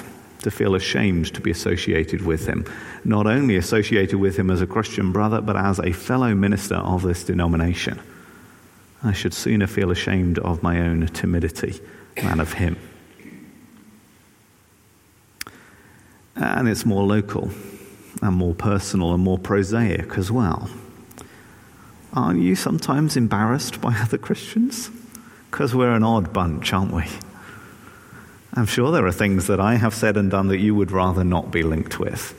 to 0.41 0.49
feel 0.49 0.73
ashamed 0.73 1.31
to 1.35 1.41
be 1.41 1.51
associated 1.51 2.23
with 2.25 2.47
him. 2.47 2.65
Not 3.03 3.27
only 3.27 3.55
associated 3.55 4.17
with 4.17 4.37
him 4.37 4.49
as 4.49 4.61
a 4.61 4.67
Christian 4.67 5.11
brother, 5.11 5.41
but 5.41 5.55
as 5.55 5.77
a 5.77 5.91
fellow 5.91 6.33
minister 6.33 6.75
of 6.75 7.03
this 7.03 7.23
denomination. 7.23 8.01
I 9.03 9.13
should 9.13 9.35
sooner 9.35 9.67
feel 9.67 9.91
ashamed 9.91 10.39
of 10.39 10.63
my 10.63 10.79
own 10.79 11.05
timidity 11.07 11.79
than 12.15 12.39
of 12.39 12.53
him. 12.53 12.77
And 16.35 16.67
it's 16.67 16.83
more 16.83 17.03
local 17.03 17.51
and 18.23 18.35
more 18.35 18.55
personal 18.55 19.13
and 19.13 19.23
more 19.23 19.37
prosaic 19.37 20.17
as 20.17 20.31
well. 20.31 20.67
Aren't 22.15 22.41
you 22.41 22.55
sometimes 22.55 23.17
embarrassed 23.17 23.81
by 23.81 23.93
other 23.93 24.17
Christians? 24.17 24.89
Because 25.51 25.75
we're 25.75 25.93
an 25.93 26.03
odd 26.03 26.31
bunch, 26.31 26.71
aren't 26.71 26.93
we? 26.93 27.03
I'm 28.53 28.65
sure 28.65 28.93
there 28.93 29.05
are 29.05 29.11
things 29.11 29.47
that 29.47 29.59
I 29.59 29.75
have 29.75 29.93
said 29.93 30.15
and 30.15 30.31
done 30.31 30.47
that 30.47 30.59
you 30.59 30.73
would 30.75 30.91
rather 30.91 31.25
not 31.25 31.51
be 31.51 31.61
linked 31.61 31.99
with. 31.99 32.33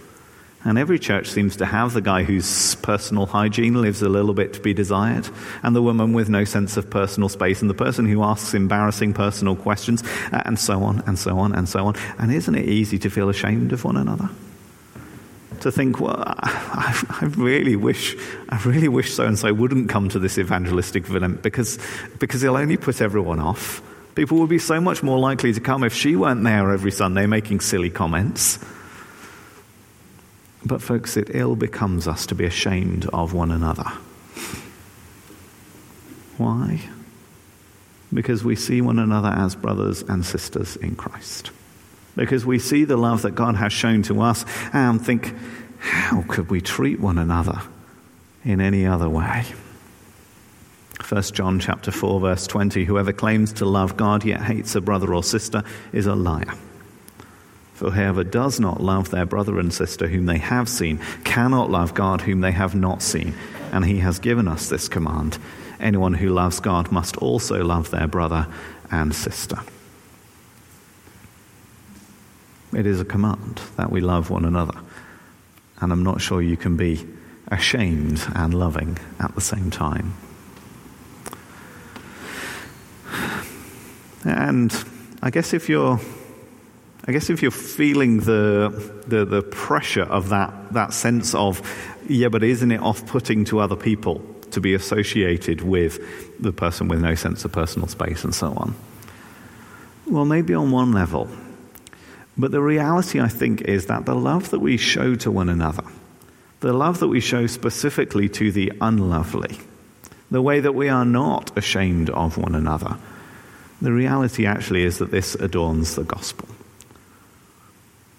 And 0.64 0.78
every 0.78 0.98
church 0.98 1.28
seems 1.28 1.56
to 1.56 1.66
have 1.66 1.92
the 1.92 2.00
guy 2.00 2.22
whose 2.22 2.74
personal 2.76 3.26
hygiene 3.26 3.80
lives 3.80 4.00
a 4.00 4.08
little 4.08 4.32
bit 4.32 4.54
to 4.54 4.60
be 4.60 4.72
desired, 4.72 5.28
and 5.62 5.76
the 5.76 5.82
woman 5.82 6.14
with 6.14 6.30
no 6.30 6.44
sense 6.44 6.78
of 6.78 6.88
personal 6.88 7.28
space, 7.28 7.60
and 7.60 7.68
the 7.68 7.74
person 7.74 8.06
who 8.06 8.22
asks 8.22 8.54
embarrassing 8.54 9.12
personal 9.12 9.56
questions, 9.56 10.02
and 10.32 10.58
so 10.58 10.82
on, 10.82 11.02
and 11.06 11.18
so 11.18 11.38
on, 11.38 11.54
and 11.54 11.68
so 11.68 11.86
on. 11.86 11.94
And 12.18 12.32
isn't 12.32 12.54
it 12.54 12.66
easy 12.66 12.98
to 13.00 13.10
feel 13.10 13.28
ashamed 13.28 13.72
of 13.72 13.84
one 13.84 13.98
another? 13.98 14.30
To 15.62 15.72
think, 15.72 16.00
well, 16.00 16.22
I, 16.26 17.18
I 17.20 17.26
really 17.36 17.76
wish, 17.76 18.16
I 18.48 18.60
really 18.64 18.88
wish 18.88 19.12
so 19.12 19.26
and 19.26 19.38
so 19.38 19.52
wouldn't 19.52 19.88
come 19.88 20.08
to 20.10 20.18
this 20.18 20.38
evangelistic 20.38 21.08
event 21.08 21.42
because, 21.42 21.78
because 22.18 22.42
he'll 22.42 22.56
only 22.56 22.76
put 22.76 23.00
everyone 23.00 23.40
off. 23.40 23.82
People 24.14 24.38
would 24.38 24.48
be 24.48 24.58
so 24.58 24.80
much 24.80 25.02
more 25.02 25.18
likely 25.18 25.52
to 25.52 25.60
come 25.60 25.84
if 25.84 25.94
she 25.94 26.16
weren't 26.16 26.42
there 26.44 26.72
every 26.72 26.90
Sunday 26.90 27.26
making 27.26 27.60
silly 27.60 27.90
comments. 27.90 28.58
But, 30.64 30.82
folks, 30.82 31.16
it 31.16 31.30
ill 31.34 31.54
becomes 31.54 32.08
us 32.08 32.26
to 32.26 32.34
be 32.34 32.44
ashamed 32.44 33.06
of 33.12 33.32
one 33.32 33.50
another. 33.50 33.90
Why? 36.38 36.80
Because 38.12 38.42
we 38.42 38.56
see 38.56 38.80
one 38.80 38.98
another 38.98 39.28
as 39.28 39.54
brothers 39.54 40.02
and 40.02 40.24
sisters 40.24 40.76
in 40.76 40.96
Christ 40.96 41.50
because 42.16 42.44
we 42.44 42.58
see 42.58 42.84
the 42.84 42.96
love 42.96 43.22
that 43.22 43.32
God 43.32 43.56
has 43.56 43.72
shown 43.72 44.02
to 44.04 44.20
us 44.22 44.44
and 44.72 45.04
think, 45.04 45.34
how 45.78 46.24
could 46.26 46.50
we 46.50 46.60
treat 46.60 46.98
one 46.98 47.18
another 47.18 47.60
in 48.44 48.60
any 48.60 48.86
other 48.86 49.08
way? 49.08 49.44
1 51.08 51.22
John 51.22 51.60
chapter 51.60 51.92
4 51.92 52.20
verse 52.20 52.46
20 52.46 52.84
whoever 52.84 53.12
claims 53.12 53.52
to 53.52 53.64
love 53.64 53.96
God 53.96 54.24
yet 54.24 54.40
hates 54.40 54.74
a 54.74 54.80
brother 54.80 55.14
or 55.14 55.22
sister 55.22 55.62
is 55.92 56.06
a 56.06 56.14
liar. 56.14 56.54
For 57.74 57.90
whoever 57.90 58.24
does 58.24 58.58
not 58.58 58.80
love 58.80 59.10
their 59.10 59.26
brother 59.26 59.60
and 59.60 59.72
sister 59.72 60.08
whom 60.08 60.24
they 60.24 60.38
have 60.38 60.68
seen 60.68 60.98
cannot 61.24 61.70
love 61.70 61.92
God 61.92 62.22
whom 62.22 62.40
they 62.40 62.52
have 62.52 62.74
not 62.74 63.02
seen. 63.02 63.34
And 63.70 63.84
he 63.84 63.98
has 63.98 64.18
given 64.18 64.48
us 64.48 64.68
this 64.68 64.88
command 64.88 65.38
anyone 65.78 66.14
who 66.14 66.30
loves 66.30 66.58
God 66.58 66.90
must 66.90 67.18
also 67.18 67.62
love 67.62 67.90
their 67.90 68.08
brother 68.08 68.46
and 68.90 69.14
sister. 69.14 69.58
It 72.72 72.86
is 72.86 73.00
a 73.00 73.04
command 73.04 73.60
that 73.76 73.90
we 73.90 74.00
love 74.00 74.30
one 74.30 74.44
another. 74.44 74.78
And 75.80 75.92
I'm 75.92 76.02
not 76.02 76.20
sure 76.20 76.42
you 76.42 76.56
can 76.56 76.76
be 76.76 77.06
ashamed 77.48 78.26
and 78.34 78.52
loving 78.54 78.98
at 79.20 79.34
the 79.34 79.40
same 79.40 79.70
time. 79.70 80.14
And 84.24 84.74
I 85.22 85.30
guess 85.30 85.54
if 85.54 85.68
you're 85.68 86.00
I 87.08 87.12
guess 87.12 87.30
if 87.30 87.40
you're 87.40 87.52
feeling 87.52 88.18
the, 88.20 88.92
the, 89.06 89.24
the 89.24 89.42
pressure 89.42 90.02
of 90.02 90.30
that, 90.30 90.72
that 90.72 90.92
sense 90.92 91.36
of, 91.36 91.62
yeah, 92.08 92.28
but 92.28 92.42
isn't 92.42 92.72
it 92.72 92.80
off 92.80 93.06
putting 93.06 93.44
to 93.44 93.60
other 93.60 93.76
people 93.76 94.20
to 94.50 94.60
be 94.60 94.74
associated 94.74 95.60
with 95.60 96.40
the 96.40 96.50
person 96.52 96.88
with 96.88 97.00
no 97.00 97.14
sense 97.14 97.44
of 97.44 97.52
personal 97.52 97.86
space 97.86 98.24
and 98.24 98.34
so 98.34 98.48
on? 98.54 98.74
Well, 100.06 100.24
maybe 100.24 100.52
on 100.54 100.72
one 100.72 100.90
level. 100.92 101.28
But 102.38 102.50
the 102.50 102.60
reality, 102.60 103.20
I 103.20 103.28
think, 103.28 103.62
is 103.62 103.86
that 103.86 104.04
the 104.04 104.14
love 104.14 104.50
that 104.50 104.60
we 104.60 104.76
show 104.76 105.14
to 105.16 105.30
one 105.30 105.48
another, 105.48 105.84
the 106.60 106.72
love 106.72 107.00
that 107.00 107.08
we 107.08 107.20
show 107.20 107.46
specifically 107.46 108.28
to 108.30 108.52
the 108.52 108.72
unlovely, 108.80 109.58
the 110.30 110.42
way 110.42 110.60
that 110.60 110.74
we 110.74 110.88
are 110.88 111.04
not 111.04 111.56
ashamed 111.56 112.10
of 112.10 112.36
one 112.36 112.54
another, 112.54 112.98
the 113.80 113.92
reality 113.92 114.46
actually 114.46 114.84
is 114.84 114.98
that 114.98 115.10
this 115.10 115.34
adorns 115.34 115.96
the 115.96 116.04
gospel 116.04 116.48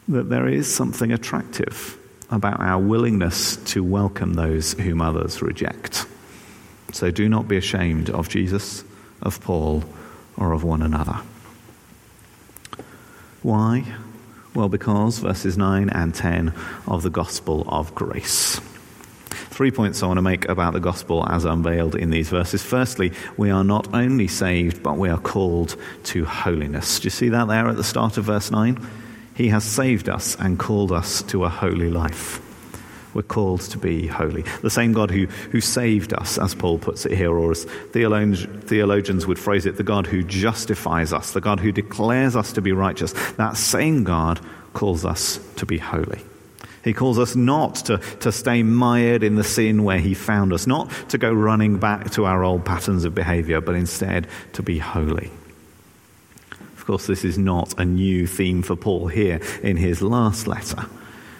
that 0.08 0.30
there 0.30 0.48
is 0.48 0.74
something 0.74 1.12
attractive 1.12 1.98
about 2.30 2.60
our 2.60 2.80
willingness 2.80 3.58
to 3.58 3.84
welcome 3.84 4.34
those 4.34 4.74
whom 4.74 5.02
others 5.02 5.42
reject. 5.42 6.06
So 6.94 7.12
do 7.12 7.28
not 7.28 7.48
be 7.48 7.58
ashamed 7.58 8.10
of 8.10 8.30
Jesus, 8.30 8.84
of 9.22 9.42
Paul, 9.42 9.84
or 10.38 10.54
of 10.54 10.64
one 10.64 10.82
another. 10.82 11.20
Why? 13.42 13.86
Well, 14.54 14.70
because 14.70 15.20
verses 15.20 15.58
9 15.58 15.90
and 15.90 16.16
10 16.16 16.54
of 16.88 17.04
the 17.04 17.10
gospel 17.10 17.66
of 17.68 17.94
grace. 17.94 18.60
Three 19.30 19.72
points 19.72 20.04
I 20.04 20.08
want 20.08 20.18
to 20.18 20.22
make 20.22 20.48
about 20.48 20.74
the 20.74 20.80
gospel 20.80 21.28
as 21.28 21.44
unveiled 21.44 21.96
in 21.96 22.12
these 22.12 22.30
verses. 22.30 22.64
Firstly, 22.64 23.12
we 23.38 23.50
are 23.50 23.64
not 23.64 23.94
only 23.94 24.28
saved, 24.28 24.84
but 24.84 24.98
we 24.98 25.10
are 25.10 25.20
called 25.20 25.76
to 26.06 26.26
holiness. 26.26 27.00
Do 27.00 27.08
you 27.08 27.10
see 27.12 27.30
that 27.30 27.48
there 27.48 27.68
at 27.68 27.76
the 27.76 27.84
start 27.84 28.18
of 28.18 28.26
verse 28.26 28.52
9? 28.52 28.80
He 29.34 29.50
has 29.50 29.64
saved 29.64 30.10
us 30.10 30.36
and 30.40 30.60
called 30.60 30.92
us 30.92 31.22
to 31.24 31.44
a 31.44 31.50
holy 31.50 31.90
life. 31.90 32.42
We're 33.18 33.24
called 33.24 33.62
to 33.62 33.80
be 33.80 34.06
holy. 34.06 34.44
The 34.62 34.70
same 34.70 34.94
God 34.94 35.10
who, 35.10 35.26
who 35.26 35.60
saved 35.60 36.14
us, 36.14 36.38
as 36.38 36.54
Paul 36.54 36.78
puts 36.78 37.04
it 37.04 37.14
here, 37.14 37.36
or 37.36 37.50
as 37.50 37.64
theologians 37.64 39.26
would 39.26 39.40
phrase 39.40 39.66
it, 39.66 39.78
the 39.78 39.82
God 39.82 40.06
who 40.06 40.22
justifies 40.22 41.12
us, 41.12 41.32
the 41.32 41.42
God 41.42 41.60
who 41.60 41.72
declares 41.72 42.36
us 42.36 42.54
to 42.54 42.62
be 42.62 42.74
righteous, 42.74 43.14
that 43.38 43.58
same 43.58 44.04
God 44.04 44.40
calls 44.74 45.04
us 45.04 45.40
to 45.56 45.66
be 45.66 45.80
holy. 45.80 46.22
He 46.84 46.94
calls 46.94 47.18
us 47.18 47.36
not 47.36 47.78
to, 47.88 47.98
to 48.20 48.32
stay 48.32 48.62
mired 48.62 49.24
in 49.24 49.34
the 49.34 49.44
sin 49.44 49.84
where 49.84 49.98
He 49.98 50.14
found 50.14 50.54
us, 50.54 50.68
not 50.68 50.92
to 51.10 51.18
go 51.18 51.34
running 51.34 51.80
back 51.80 52.12
to 52.12 52.26
our 52.26 52.44
old 52.44 52.66
patterns 52.66 53.04
of 53.04 53.16
behavior, 53.16 53.62
but 53.62 53.74
instead 53.74 54.28
to 54.54 54.62
be 54.62 54.78
holy 54.78 55.32
Of 56.78 56.86
course, 56.86 57.08
this 57.08 57.26
is 57.26 57.40
not 57.40 57.80
a 57.80 57.84
new 57.84 58.28
theme 58.28 58.62
for 58.62 58.76
Paul 58.76 59.08
here 59.08 59.42
in 59.64 59.76
his 59.76 60.04
last 60.04 60.46
letter. 60.46 60.86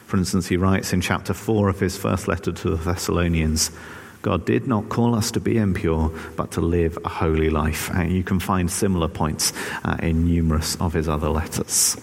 For 0.08 0.18
instance, 0.18 0.48
he 0.48 0.56
writes 0.56 0.94
in 0.94 1.02
chapter 1.02 1.34
4 1.34 1.68
of 1.68 1.80
his 1.82 1.98
first 1.98 2.30
letter 2.30 2.54
to 2.54 2.70
the 2.70 2.78
Thessalonians 2.78 3.72
God 4.22 4.46
did 4.46 4.68
not 4.68 4.90
call 4.90 5.16
us 5.16 5.32
to 5.32 5.40
be 5.40 5.58
impure, 5.58 6.12
but 6.36 6.52
to 6.52 6.62
live 6.62 6.98
a 7.06 7.10
holy 7.10 7.50
life. 7.50 7.90
And 7.92 8.12
you 8.12 8.24
can 8.24 8.40
find 8.40 8.70
similar 8.70 9.08
points 9.08 9.54
uh, 9.86 9.96
in 10.02 10.26
numerous 10.26 10.76
of 10.78 10.94
his 10.94 11.08
other 11.08 11.30
letters. 11.30 11.96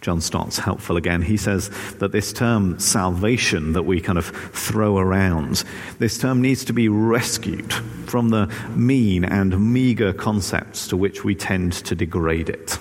John 0.00 0.20
Stott's 0.20 0.58
helpful 0.58 0.96
again. 0.96 1.22
He 1.22 1.36
says 1.36 1.70
that 1.98 2.12
this 2.12 2.32
term 2.32 2.78
salvation 2.78 3.72
that 3.72 3.82
we 3.82 4.00
kind 4.00 4.16
of 4.16 4.26
throw 4.26 4.96
around, 4.96 5.64
this 5.98 6.18
term 6.18 6.40
needs 6.40 6.64
to 6.66 6.72
be 6.72 6.88
rescued 6.88 7.72
from 8.06 8.30
the 8.30 8.46
mean 8.76 9.24
and 9.24 9.72
meager 9.72 10.12
concepts 10.12 10.88
to 10.88 10.96
which 10.96 11.24
we 11.24 11.34
tend 11.34 11.72
to 11.72 11.94
degrade 11.94 12.48
it. 12.48 12.78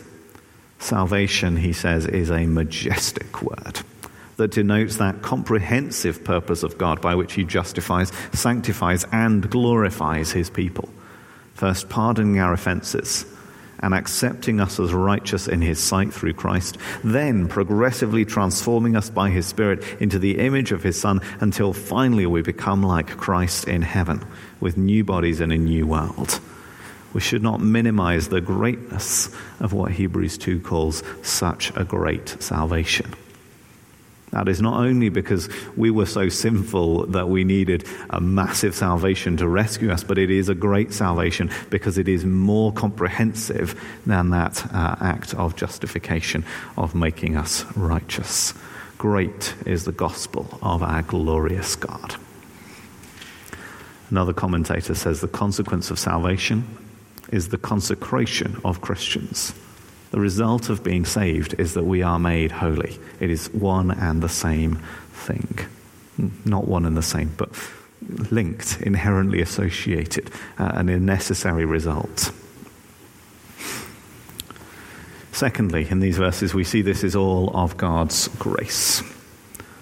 Salvation, 0.79 1.57
he 1.57 1.73
says, 1.73 2.05
is 2.05 2.29
a 2.29 2.45
majestic 2.45 3.41
word 3.41 3.81
that 4.37 4.51
denotes 4.51 4.97
that 4.97 5.21
comprehensive 5.21 6.23
purpose 6.23 6.63
of 6.63 6.77
God 6.77 7.01
by 7.01 7.15
which 7.15 7.33
he 7.33 7.43
justifies, 7.43 8.11
sanctifies, 8.33 9.05
and 9.11 9.49
glorifies 9.49 10.31
his 10.31 10.49
people. 10.49 10.89
First, 11.55 11.89
pardoning 11.89 12.39
our 12.39 12.53
offenses 12.53 13.25
and 13.79 13.93
accepting 13.93 14.59
us 14.59 14.79
as 14.79 14.93
righteous 14.93 15.47
in 15.47 15.61
his 15.61 15.79
sight 15.79 16.13
through 16.13 16.33
Christ, 16.33 16.77
then 17.03 17.47
progressively 17.47 18.25
transforming 18.25 18.95
us 18.95 19.09
by 19.09 19.29
his 19.29 19.45
Spirit 19.45 19.83
into 19.99 20.19
the 20.19 20.39
image 20.39 20.71
of 20.71 20.83
his 20.83 20.99
Son 20.99 21.19
until 21.39 21.73
finally 21.73 22.25
we 22.25 22.41
become 22.41 22.83
like 22.83 23.17
Christ 23.17 23.67
in 23.67 23.81
heaven 23.81 24.25
with 24.59 24.77
new 24.77 25.03
bodies 25.03 25.39
and 25.39 25.51
a 25.51 25.57
new 25.57 25.85
world. 25.85 26.39
We 27.17 27.21
should 27.21 27.41
not 27.41 27.59
minimize 27.61 28.27
the 28.27 28.41
greatness 28.41 29.35
of 29.59 29.73
what 29.73 29.91
Hebrews 29.91 30.37
2 30.37 30.59
calls 30.59 31.01
such 31.23 31.75
a 31.75 31.83
great 31.83 32.39
salvation. 32.39 33.11
That 34.29 34.47
is 34.47 34.61
not 34.61 34.79
only 34.79 35.09
because 35.09 35.49
we 35.75 35.89
were 35.89 36.05
so 36.05 36.29
sinful 36.29 37.07
that 37.07 37.27
we 37.27 37.43
needed 37.43 37.87
a 38.11 38.21
massive 38.21 38.75
salvation 38.75 39.35
to 39.37 39.47
rescue 39.47 39.89
us, 39.89 40.03
but 40.03 40.19
it 40.19 40.29
is 40.29 40.47
a 40.47 40.53
great 40.53 40.93
salvation 40.93 41.49
because 41.71 41.97
it 41.97 42.07
is 42.07 42.23
more 42.23 42.71
comprehensive 42.71 43.83
than 44.05 44.29
that 44.29 44.63
uh, 44.71 44.97
act 45.01 45.33
of 45.33 45.55
justification, 45.55 46.45
of 46.77 46.93
making 46.93 47.35
us 47.35 47.65
righteous. 47.75 48.53
Great 48.99 49.55
is 49.65 49.85
the 49.85 49.91
gospel 49.91 50.59
of 50.61 50.83
our 50.83 51.01
glorious 51.01 51.75
God. 51.75 52.15
Another 54.11 54.33
commentator 54.33 54.93
says 54.93 55.21
the 55.21 55.27
consequence 55.27 55.89
of 55.89 55.97
salvation 55.97 56.77
is 57.31 57.49
the 57.49 57.57
consecration 57.57 58.59
of 58.63 58.81
Christians. 58.81 59.53
The 60.11 60.19
result 60.19 60.69
of 60.69 60.83
being 60.83 61.05
saved 61.05 61.59
is 61.59 61.73
that 61.73 61.83
we 61.83 62.01
are 62.01 62.19
made 62.19 62.51
holy. 62.51 62.97
It 63.19 63.29
is 63.29 63.49
one 63.53 63.91
and 63.91 64.21
the 64.21 64.29
same 64.29 64.81
thing. 65.11 65.59
Not 66.45 66.67
one 66.67 66.85
and 66.85 66.95
the 66.95 67.01
same, 67.01 67.33
but 67.37 67.49
linked, 68.31 68.81
inherently 68.81 69.41
associated, 69.41 70.31
uh, 70.57 70.71
and 70.75 70.89
a 70.89 70.99
necessary 70.99 71.65
result. 71.65 72.31
Secondly, 75.31 75.87
in 75.89 75.99
these 75.99 76.17
verses, 76.17 76.53
we 76.53 76.63
see 76.63 76.81
this 76.81 77.03
is 77.03 77.15
all 77.15 77.55
of 77.55 77.77
God's 77.77 78.27
grace 78.39 79.03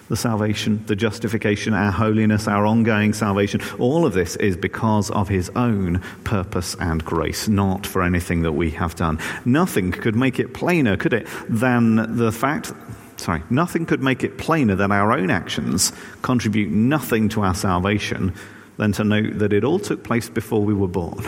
the 0.08 0.16
salvation, 0.16 0.84
the 0.86 0.96
justification, 0.96 1.74
our 1.74 1.90
holiness, 1.90 2.46
our 2.46 2.64
ongoing 2.64 3.12
salvation, 3.12 3.60
all 3.78 4.06
of 4.06 4.12
this 4.12 4.36
is 4.36 4.56
because 4.56 5.10
of 5.10 5.28
his 5.28 5.50
own 5.56 6.00
purpose 6.24 6.76
and 6.78 7.04
grace, 7.04 7.48
not 7.48 7.86
for 7.86 8.02
anything 8.02 8.42
that 8.42 8.52
we 8.52 8.70
have 8.70 8.94
done. 8.94 9.18
Nothing 9.44 9.90
could 9.90 10.14
make 10.14 10.38
it 10.38 10.54
plainer, 10.54 10.96
could 10.96 11.12
it, 11.12 11.26
than 11.48 12.16
the 12.16 12.30
fact, 12.30 12.72
sorry, 13.16 13.42
nothing 13.50 13.86
could 13.86 14.02
make 14.02 14.22
it 14.22 14.38
plainer 14.38 14.76
than 14.76 14.92
our 14.92 15.12
own 15.12 15.30
actions 15.30 15.92
contribute 16.22 16.70
nothing 16.70 17.28
to 17.30 17.42
our 17.42 17.54
salvation 17.54 18.32
than 18.76 18.92
to 18.92 19.04
note 19.04 19.38
that 19.38 19.52
it 19.52 19.64
all 19.64 19.78
took 19.78 20.04
place 20.04 20.28
before 20.28 20.62
we 20.62 20.74
were 20.74 20.88
born. 20.88 21.18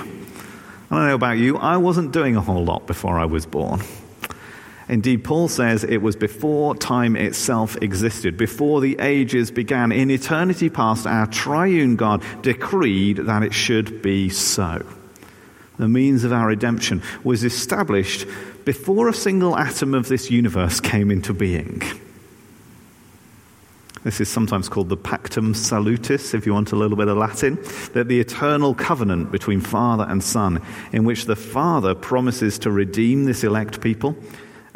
I 0.91 0.97
don't 0.97 1.07
know 1.09 1.15
about 1.15 1.39
you, 1.39 1.57
I 1.57 1.77
wasn't 1.77 2.13
doing 2.13 2.37
a 2.37 2.41
whole 2.41 2.65
lot 2.65 2.87
before 2.87 3.19
I 3.19 3.25
was 3.25 3.45
born. 3.45 3.83
Indeed, 4.89 5.23
Paul 5.23 5.49
says 5.49 5.85
it 5.85 5.99
was 5.99 6.17
before 6.17 6.75
time 6.75 7.15
itself 7.15 7.77
existed, 7.83 8.39
before 8.39 8.81
the 8.81 8.99
ages 8.99 9.51
began. 9.51 9.93
In 9.93 10.11
eternity 10.11 10.71
past, 10.71 11.07
our 11.07 11.27
triune 11.27 11.97
God 11.97 12.23
decreed 12.43 13.19
that 13.19 13.43
it 13.43 13.53
should 13.53 14.01
be 14.01 14.31
so. 14.31 14.87
The 15.77 15.89
means 15.89 16.25
of 16.25 16.33
our 16.33 16.49
redemption 16.49 17.03
was 17.23 17.45
established 17.45 18.27
before 18.65 19.09
a 19.09 19.15
single 19.15 19.57
atom 19.57 19.95
of 19.95 20.09
this 20.09 20.31
universe 20.31 20.81
came 20.81 21.11
into 21.11 21.35
being. 21.35 21.83
This 24.05 24.21
is 24.21 24.29
sometimes 24.29 24.69
called 24.71 24.89
the 24.89 24.97
Pactum 24.97 25.55
Salutis, 25.55 26.33
if 26.33 26.47
you 26.47 26.55
want 26.55 26.73
a 26.73 26.77
little 26.77 26.97
bit 26.97 27.09
of 27.09 27.19
Latin, 27.19 27.59
that 27.93 28.09
the 28.09 28.21
eternal 28.21 28.75
covenant 28.75 29.31
between 29.31 29.61
Father 29.61 30.07
and 30.09 30.23
Son, 30.23 30.63
in 30.93 31.05
which 31.05 31.27
the 31.27 31.37
Father 31.37 31.95
promises 31.95 32.59
to 32.61 32.71
redeem 32.71 33.25
this 33.25 33.45
elect 33.45 33.81
people 33.83 34.17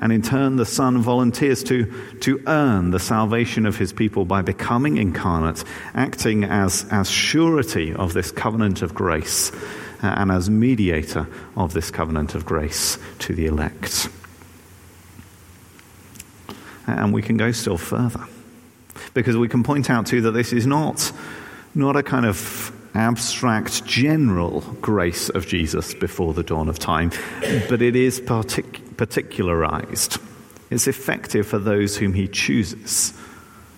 And 0.02 0.12
in 0.12 0.20
turn, 0.20 0.56
the 0.56 0.66
Son 0.66 1.00
volunteers 1.00 1.62
to, 1.64 1.86
to 2.22 2.42
earn 2.48 2.90
the 2.90 2.98
salvation 2.98 3.64
of 3.66 3.78
his 3.78 3.92
people 3.92 4.24
by 4.24 4.42
becoming 4.42 4.96
incarnate, 4.96 5.62
acting 5.94 6.42
as, 6.42 6.84
as 6.90 7.08
surety 7.08 7.94
of 7.94 8.12
this 8.12 8.32
covenant 8.32 8.82
of 8.82 8.94
grace 8.94 9.52
uh, 10.02 10.08
and 10.16 10.32
as 10.32 10.50
mediator 10.50 11.28
of 11.56 11.72
this 11.72 11.92
covenant 11.92 12.34
of 12.34 12.44
grace 12.44 12.98
to 13.20 13.32
the 13.32 13.46
elect. 13.46 14.08
And 16.88 17.14
we 17.14 17.22
can 17.22 17.36
go 17.36 17.52
still 17.52 17.78
further 17.78 18.26
because 19.14 19.36
we 19.36 19.46
can 19.46 19.62
point 19.62 19.88
out 19.88 20.08
too 20.08 20.22
that 20.22 20.32
this 20.32 20.52
is 20.52 20.66
not, 20.66 21.12
not 21.76 21.94
a 21.94 22.02
kind 22.02 22.26
of 22.26 22.72
abstract 22.94 23.84
general 23.84 24.60
grace 24.80 25.28
of 25.30 25.46
Jesus 25.46 25.94
before 25.94 26.34
the 26.34 26.42
dawn 26.42 26.68
of 26.68 26.78
time, 26.78 27.10
but 27.68 27.80
it 27.82 27.96
is 27.96 28.20
partic- 28.20 28.96
particularized. 28.96 30.18
It's 30.70 30.86
effective 30.86 31.46
for 31.46 31.58
those 31.58 31.96
whom 31.96 32.14
he 32.14 32.28
chooses. 32.28 33.12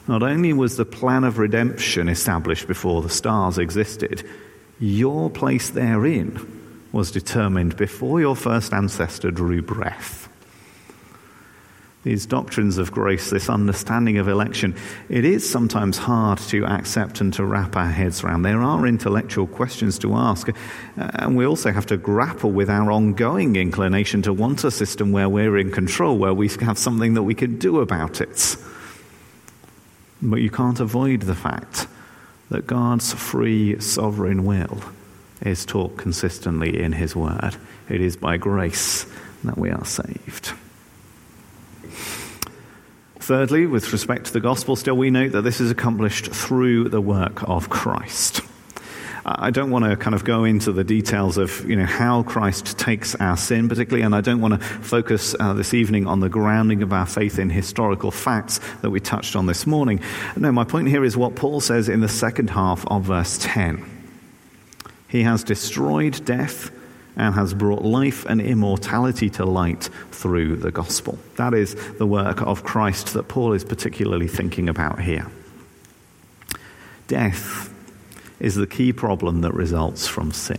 Not 0.07 0.23
only 0.23 0.53
was 0.53 0.77
the 0.77 0.85
plan 0.85 1.25
of 1.25 1.39
redemption 1.39 2.09
established 2.09 2.67
before 2.67 3.03
the 3.03 3.09
stars 3.09 3.59
existed, 3.59 4.27
your 4.79 5.31
place 5.31 5.71
therein 5.71 6.89
was 6.93 7.11
determined 7.11 7.77
before 7.77 8.21
your 8.21 8.37
first 8.37 8.73
ancestor 8.73 9.31
drew 9.31 9.63
breath 9.63 10.24
these 12.05 12.27
doctrines 12.27 12.77
of 12.77 12.93
grace, 12.93 13.31
this 13.31 13.49
understanding 13.49 14.19
of 14.19 14.29
election, 14.29 14.77
it 15.09 15.25
is 15.25 15.49
sometimes 15.49 15.97
hard 15.97 16.39
to 16.39 16.65
accept 16.67 17.21
and 17.23 17.33
to 17.33 17.45
wrap 17.45 17.77
our 17.77 17.91
heads 17.91 18.23
around. 18.23 18.43
There 18.43 18.63
are 18.63 18.87
intellectual 18.87 19.47
questions 19.47 19.99
to 20.01 20.15
ask, 20.15 20.49
uh, 20.49 20.53
and 20.97 21.35
we 21.35 21.47
also 21.47 21.73
have 21.73 21.87
to 21.87 21.97
grapple 21.97 22.53
with 22.53 22.69
our 22.69 22.93
ongoing 22.93 23.57
inclination 23.57 24.21
to 24.23 24.35
want 24.35 24.65
a 24.65 24.71
system 24.71 25.13
where 25.13 25.31
we're 25.31 25.57
in 25.57 25.73
control, 25.73 26.19
where 26.19 26.35
we 26.35 26.49
have 26.61 26.79
something 26.79 27.15
that 27.15 27.23
we 27.23 27.35
can 27.35 27.59
do 27.59 27.81
about 27.81 28.21
it. 28.21 28.57
But 30.21 30.43
you 30.43 30.51
can't 30.51 30.81
avoid 30.81 31.23
the 31.23 31.35
fact 31.35 31.87
that 32.51 32.67
God's 32.67 33.15
free 33.15 33.81
sovereign 33.81 34.45
will 34.45 34.83
is 35.41 35.65
taught 35.65 35.97
consistently 35.97 36.81
in 36.83 36.93
His 36.93 37.17
Word. 37.17 37.57
It 37.89 38.01
is 38.01 38.17
by 38.17 38.37
grace 38.37 39.07
that 39.43 39.59
we 39.59 39.71
are 39.71 39.85
saved. 39.85 40.53
Thirdly, 43.25 43.65
with 43.65 43.91
respect 43.91 44.27
to 44.27 44.35
the 44.35 44.41
gospel, 44.41 44.77
still 44.77 44.99
we 44.99 45.09
note 45.09 45.33
that 45.33 45.41
this 45.41 45.59
is 45.59 45.71
accomplished 45.71 46.27
through 46.27 46.91
the 46.91 47.01
work 47.01 47.49
of 47.49 47.71
Christ. 47.71 48.43
I 49.25 49.51
don't 49.51 49.71
want 49.71 49.87
to 49.87 49.97
kind 49.97 50.15
of 50.15 50.25
go 50.25 50.45
into 50.45 50.73
the 50.73 50.85
details 50.85 51.39
of 51.39 51.67
you 51.67 51.75
know 51.75 51.87
how 51.87 52.23
Christ 52.25 52.79
takes 52.79 53.15
our 53.15 53.39
sin, 53.39 53.67
particularly, 53.67 54.05
and 54.05 54.15
I 54.15 54.21
don't 54.21 54.43
want 54.43 54.61
to 54.61 54.67
focus 54.67 55.35
uh, 55.41 55.55
this 55.55 55.73
evening 55.73 56.07
on 56.07 56.21
the 56.21 56.29
grounding 56.29 56.83
of 56.83 56.93
our 56.93 57.07
faith 57.07 57.39
in 57.39 57.49
historical 57.49 58.11
facts 58.11 58.61
that 58.83 58.91
we 58.91 59.01
touched 59.01 59.37
on 59.37 59.47
this 59.47 59.67
morning. 59.67 60.01
No, 60.37 60.53
my 60.53 60.65
point 60.65 60.89
here 60.89 61.03
is 61.03 61.17
what 61.17 61.35
Paul 61.35 61.63
says 61.63 61.89
in 61.89 62.01
the 62.01 62.11
second 62.11 62.51
half 62.51 62.87
of 62.89 63.05
verse 63.05 63.39
10. 63.41 63.87
He 65.09 65.23
has 65.23 65.43
destroyed 65.43 66.23
death 66.27 66.71
and 67.17 67.35
has 67.35 67.55
brought 67.55 67.83
life 67.83 68.25
and 68.27 68.41
immortality 68.41 69.31
to 69.31 69.45
light 69.45 69.89
through 70.11 70.57
the 70.57 70.71
gospel. 70.71 71.19
That 71.37 71.55
is 71.55 71.75
the 71.99 72.07
work 72.07 72.43
of 72.43 72.65
Christ 72.65 73.15
that 73.15 73.29
Paul 73.29 73.53
is 73.53 73.65
particularly 73.65 74.29
thinking 74.29 74.69
about 74.69 75.01
here. 75.01 75.31
Death 77.07 77.73
is 78.41 78.55
the 78.55 78.67
key 78.67 78.93
problem 78.93 79.43
that 79.43 79.55
results 79.55 80.07
from 80.07 80.33
sin. 80.33 80.59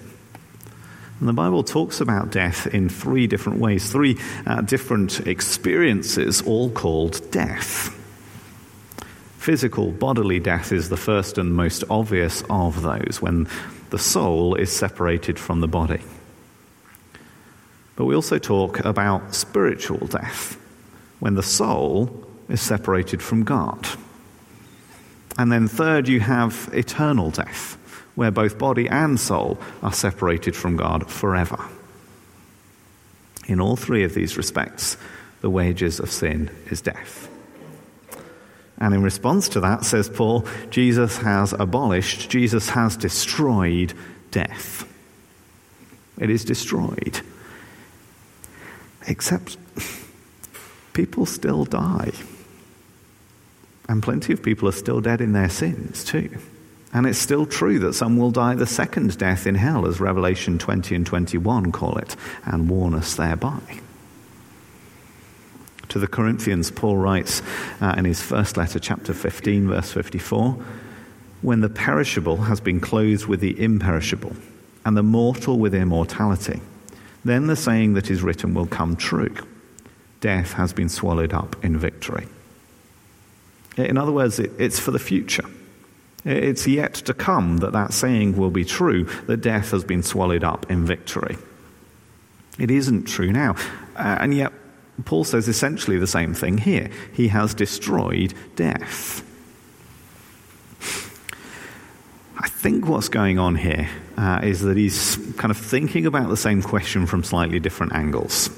And 1.19 1.29
the 1.29 1.33
Bible 1.33 1.63
talks 1.63 2.01
about 2.01 2.31
death 2.31 2.67
in 2.67 2.89
three 2.89 3.25
different 3.25 3.59
ways, 3.59 3.89
three 3.89 4.17
uh, 4.45 4.61
different 4.61 5.25
experiences, 5.27 6.41
all 6.41 6.69
called 6.69 7.31
death. 7.31 7.93
Physical, 9.37 9.91
bodily 9.91 10.39
death 10.39 10.71
is 10.71 10.89
the 10.89 10.97
first 10.97 11.37
and 11.37 11.55
most 11.55 11.83
obvious 11.89 12.43
of 12.49 12.81
those, 12.81 13.21
when 13.21 13.47
the 13.91 13.99
soul 13.99 14.55
is 14.55 14.71
separated 14.71 15.39
from 15.39 15.61
the 15.61 15.67
body. 15.67 16.01
But 17.95 18.05
we 18.05 18.15
also 18.15 18.37
talk 18.37 18.83
about 18.83 19.33
spiritual 19.33 20.07
death, 20.07 20.57
when 21.19 21.35
the 21.35 21.43
soul 21.43 22.27
is 22.49 22.61
separated 22.61 23.21
from 23.21 23.43
God. 23.43 23.87
And 25.37 25.51
then, 25.51 25.67
third, 25.67 26.07
you 26.07 26.19
have 26.19 26.69
eternal 26.73 27.31
death, 27.31 27.77
where 28.15 28.31
both 28.31 28.57
body 28.57 28.87
and 28.87 29.19
soul 29.19 29.57
are 29.81 29.93
separated 29.93 30.55
from 30.55 30.77
God 30.77 31.09
forever. 31.09 31.57
In 33.47 33.59
all 33.59 33.75
three 33.75 34.03
of 34.03 34.13
these 34.13 34.37
respects, 34.37 34.97
the 35.41 35.49
wages 35.49 35.99
of 35.99 36.11
sin 36.11 36.49
is 36.71 36.81
death. 36.81 37.29
And 38.77 38.93
in 38.93 39.03
response 39.03 39.47
to 39.49 39.59
that, 39.61 39.85
says 39.85 40.09
Paul, 40.09 40.45
Jesus 40.69 41.17
has 41.17 41.53
abolished, 41.53 42.29
Jesus 42.29 42.69
has 42.69 42.97
destroyed 42.97 43.93
death. 44.31 44.91
It 46.17 46.29
is 46.29 46.43
destroyed. 46.43 47.21
Except 49.07 49.57
people 50.93 51.25
still 51.25 51.65
die. 51.65 52.11
And 53.87 54.01
plenty 54.01 54.33
of 54.33 54.41
people 54.41 54.67
are 54.67 54.73
still 54.73 55.01
dead 55.01 55.21
in 55.21 55.33
their 55.33 55.49
sins, 55.49 56.03
too. 56.03 56.37
And 56.91 57.05
it's 57.05 57.19
still 57.19 57.45
true 57.45 57.77
that 57.79 57.93
some 57.93 58.17
will 58.17 58.31
die 58.31 58.55
the 58.55 58.65
second 58.65 59.17
death 59.17 59.45
in 59.45 59.55
hell, 59.55 59.85
as 59.85 59.99
Revelation 59.99 60.57
20 60.57 60.95
and 60.95 61.05
21 61.05 61.71
call 61.71 61.97
it, 61.97 62.15
and 62.45 62.69
warn 62.69 62.95
us 62.95 63.15
thereby. 63.15 63.59
To 65.89 65.99
the 65.99 66.07
Corinthians, 66.07 66.71
Paul 66.71 66.97
writes 66.97 67.41
uh, 67.79 67.93
in 67.97 68.05
his 68.05 68.21
first 68.21 68.57
letter, 68.57 68.79
chapter 68.79 69.13
15, 69.13 69.67
verse 69.67 69.91
54 69.91 70.57
When 71.41 71.61
the 71.61 71.69
perishable 71.69 72.37
has 72.37 72.59
been 72.59 72.79
clothed 72.79 73.27
with 73.27 73.39
the 73.39 73.61
imperishable, 73.61 74.35
and 74.85 74.97
the 74.97 75.03
mortal 75.03 75.59
with 75.59 75.75
immortality, 75.75 76.61
then 77.25 77.47
the 77.47 77.55
saying 77.55 77.95
that 77.95 78.09
is 78.09 78.23
written 78.23 78.53
will 78.53 78.67
come 78.67 78.95
true 78.95 79.35
death 80.21 80.53
has 80.53 80.73
been 80.73 80.89
swallowed 80.89 81.33
up 81.33 81.55
in 81.63 81.77
victory. 81.77 82.27
In 83.77 83.97
other 83.97 84.11
words, 84.11 84.39
it's 84.39 84.79
for 84.79 84.89
the 84.89 84.97
future. 84.97 85.45
It's 86.23 86.65
yet 86.65 86.95
to 86.95 87.13
come 87.13 87.57
that 87.57 87.73
that 87.73 87.93
saying 87.93 88.35
will 88.35 88.49
be 88.49 88.65
true, 88.65 89.03
that 89.27 89.37
death 89.37 89.71
has 89.71 89.83
been 89.83 90.01
swallowed 90.01 90.43
up 90.43 90.71
in 90.71 90.85
victory. 90.85 91.37
It 92.57 92.71
isn't 92.71 93.03
true 93.03 93.31
now. 93.31 93.55
Uh, 93.95 94.17
and 94.19 94.33
yet, 94.33 94.51
Paul 95.03 95.25
says 95.25 95.47
essentially 95.47 95.97
the 95.97 96.07
same 96.07 96.33
thing 96.33 96.57
here. 96.57 96.89
He 97.13 97.27
has 97.27 97.53
destroyed 97.53 98.33
death. 98.55 99.24
I 102.45 102.47
think 102.47 102.87
what's 102.87 103.09
going 103.09 103.39
on 103.39 103.55
here 103.55 103.89
uh, 104.17 104.41
is 104.43 104.61
that 104.61 104.77
he's 104.77 105.17
kind 105.35 105.49
of 105.49 105.57
thinking 105.57 106.05
about 106.05 106.29
the 106.29 106.37
same 106.37 106.61
question 106.61 107.07
from 107.07 107.23
slightly 107.23 107.59
different 107.59 107.93
angles. 107.93 108.51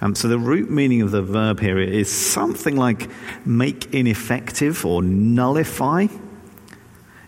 Um, 0.00 0.14
so 0.14 0.28
the 0.28 0.38
root 0.38 0.70
meaning 0.70 1.02
of 1.02 1.10
the 1.10 1.20
verb 1.20 1.58
here 1.58 1.80
is 1.80 2.08
something 2.12 2.76
like 2.76 3.10
make 3.44 3.92
ineffective 3.92 4.86
or 4.86 5.02
nullify. 5.02 6.06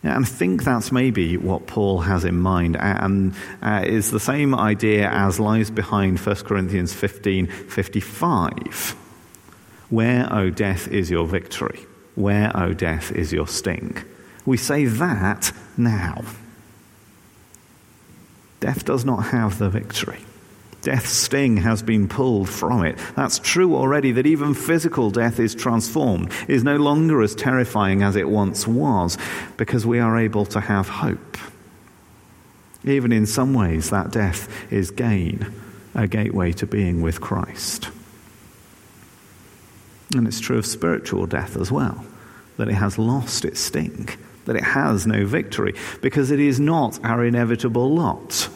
And 0.05 0.25
I 0.25 0.29
think 0.29 0.63
that's 0.63 0.93
maybe 0.93 1.37
what 1.37 1.67
Paul 1.67 2.03
has 2.03 2.25
in 2.25 2.39
mind, 2.39 2.77
and 2.77 3.35
uh, 3.61 3.83
is 3.85 4.13
the 4.13 4.21
same 4.21 4.55
idea 4.55 5.11
as 5.11 5.41
lies 5.41 5.73
behind 5.73 6.21
1 6.21 6.37
Corinthians 6.37 6.95
15 6.95 7.49
55. 7.49 8.97
Where, 9.89 10.33
O 10.33 10.51
death, 10.51 10.87
is 10.87 11.11
your 11.11 11.27
victory? 11.27 11.81
Where, 12.15 12.57
O 12.57 12.75
death, 12.75 13.11
is 13.11 13.33
your 13.33 13.49
sting? 13.49 14.05
We 14.47 14.57
say 14.57 14.87
that 14.87 15.53
now. 15.77 16.25
Death 18.61 18.85
does 18.85 19.05
not 19.05 19.27
have 19.27 19.59
the 19.59 19.71
victory. 19.71 20.21
Death's 20.83 21.11
sting 21.11 21.59
has 21.59 21.83
been 21.83 22.09
pulled 22.09 22.49
from 22.49 22.85
it. 22.85 22.99
That's 23.15 23.39
true 23.39 23.77
already 23.77 24.13
that 24.13 24.27
even 24.27 24.55
physical 24.55 25.11
death 25.11 25.39
is 25.39 25.55
transformed, 25.55 26.33
is 26.49 26.65
no 26.65 26.77
longer 26.77 27.21
as 27.23 27.35
terrifying 27.35 28.03
as 28.03 28.17
it 28.17 28.29
once 28.29 28.67
was, 28.67 29.19
because 29.59 29.85
we 29.85 29.99
are 29.99 30.19
able 30.19 30.47
to 30.47 30.61
have 30.61 30.89
hope. 30.89 31.37
Even 32.85 33.13
in 33.13 33.27
some 33.27 33.53
ways, 33.53 33.91
that 33.91 34.11
death 34.11 34.49
is 34.73 34.91
gain, 34.91 35.53
a 35.95 36.09
gateway 36.09 36.53
to 36.53 36.67
being 36.67 37.03
with 37.03 37.21
Christ. 37.21 37.91
And 40.15 40.27
it's 40.27 40.41
true 40.41 40.59
of 40.59 40.65
spiritual 40.65 41.27
death 41.27 41.59
as 41.59 41.71
well, 41.71 42.07
that 42.57 42.69
it 42.69 42.75
has 42.75 42.99
lost 42.99 43.45
its 43.45 43.61
sting 43.61 44.09
that 44.47 44.57
it 44.57 44.65
has 44.65 45.07
no 45.07 45.27
victory, 45.27 45.75
because 46.01 46.31
it 46.31 46.41
is 46.41 46.59
not 46.59 47.03
our 47.05 47.25
inevitable 47.25 47.95
lot. 47.95 48.49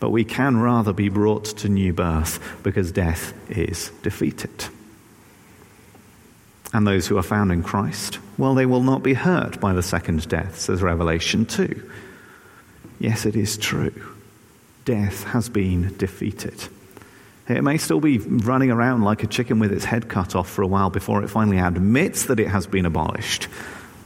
But 0.00 0.10
we 0.10 0.24
can 0.24 0.58
rather 0.58 0.92
be 0.92 1.08
brought 1.08 1.44
to 1.58 1.68
new 1.68 1.92
birth 1.92 2.38
because 2.62 2.92
death 2.92 3.32
is 3.50 3.90
defeated. 4.02 4.66
And 6.72 6.86
those 6.86 7.06
who 7.06 7.16
are 7.16 7.22
found 7.22 7.50
in 7.50 7.62
Christ, 7.62 8.18
well, 8.36 8.54
they 8.54 8.66
will 8.66 8.82
not 8.82 9.02
be 9.02 9.14
hurt 9.14 9.60
by 9.60 9.72
the 9.72 9.82
second 9.82 10.28
death, 10.28 10.58
says 10.58 10.82
Revelation 10.82 11.46
2. 11.46 11.90
Yes, 13.00 13.26
it 13.26 13.36
is 13.36 13.56
true. 13.56 14.14
Death 14.84 15.24
has 15.24 15.48
been 15.48 15.96
defeated. 15.96 16.68
It 17.48 17.64
may 17.64 17.78
still 17.78 18.00
be 18.00 18.18
running 18.18 18.70
around 18.70 19.02
like 19.02 19.22
a 19.22 19.26
chicken 19.26 19.58
with 19.58 19.72
its 19.72 19.84
head 19.84 20.08
cut 20.08 20.36
off 20.36 20.48
for 20.50 20.62
a 20.62 20.66
while 20.66 20.90
before 20.90 21.22
it 21.22 21.28
finally 21.28 21.58
admits 21.58 22.26
that 22.26 22.38
it 22.38 22.48
has 22.48 22.66
been 22.66 22.84
abolished. 22.84 23.48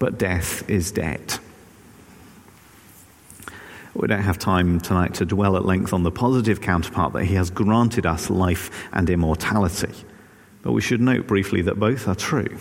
But 0.02 0.18
death 0.18 0.68
is 0.68 0.90
dead. 0.90 1.38
We 3.94 4.08
don't 4.08 4.22
have 4.22 4.36
time 4.36 4.80
tonight 4.80 5.14
to 5.14 5.24
dwell 5.24 5.56
at 5.56 5.64
length 5.64 5.92
on 5.92 6.02
the 6.02 6.10
positive 6.10 6.60
counterpart 6.60 7.12
that 7.12 7.26
he 7.26 7.36
has 7.36 7.50
granted 7.50 8.04
us 8.04 8.28
life 8.28 8.68
and 8.92 9.08
immortality. 9.08 9.94
But 10.62 10.72
we 10.72 10.80
should 10.80 11.00
note 11.00 11.28
briefly 11.28 11.62
that 11.62 11.78
both 11.78 12.08
are 12.08 12.16
true. 12.16 12.58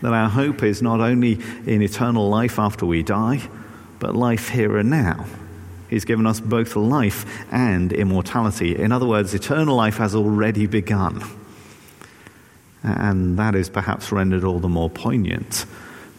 That 0.00 0.14
our 0.14 0.30
hope 0.30 0.62
is 0.62 0.80
not 0.80 1.00
only 1.00 1.38
in 1.66 1.82
eternal 1.82 2.30
life 2.30 2.58
after 2.58 2.86
we 2.86 3.02
die, 3.02 3.42
but 3.98 4.16
life 4.16 4.48
here 4.48 4.78
and 4.78 4.88
now 4.88 5.26
He's 5.90 6.06
given 6.06 6.26
us 6.26 6.40
both 6.40 6.76
life 6.76 7.26
and 7.52 7.92
immortality. 7.92 8.74
In 8.74 8.90
other 8.90 9.06
words, 9.06 9.34
eternal 9.34 9.76
life 9.76 9.98
has 9.98 10.14
already 10.14 10.66
begun. 10.66 11.22
And 12.82 13.38
that 13.38 13.54
is 13.54 13.68
perhaps 13.68 14.10
rendered 14.10 14.44
all 14.44 14.60
the 14.60 14.68
more 14.70 14.88
poignant 14.88 15.66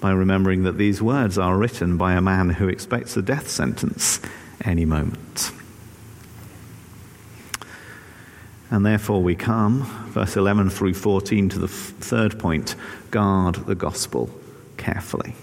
by 0.02 0.12
remembering 0.12 0.64
that 0.64 0.78
these 0.78 1.02
words 1.02 1.38
are 1.38 1.56
written 1.56 1.96
by 1.96 2.14
a 2.14 2.22
man 2.22 2.50
who 2.50 2.68
expects 2.68 3.16
a 3.16 3.22
death 3.22 3.50
sentence 3.50 4.20
any 4.66 4.84
moment. 4.84 5.52
And 8.72 8.86
therefore, 8.86 9.22
we 9.22 9.36
come, 9.36 9.84
verse 10.10 10.36
11 10.36 10.72
through 10.72 10.96
14, 10.96 11.50
to 11.50 11.60
the 11.60 11.68
third 11.68 12.40
point 12.40 12.76
guard 13.12 13.56
the 13.68 13.76
gospel 13.76 14.30
carefully. 14.78 15.36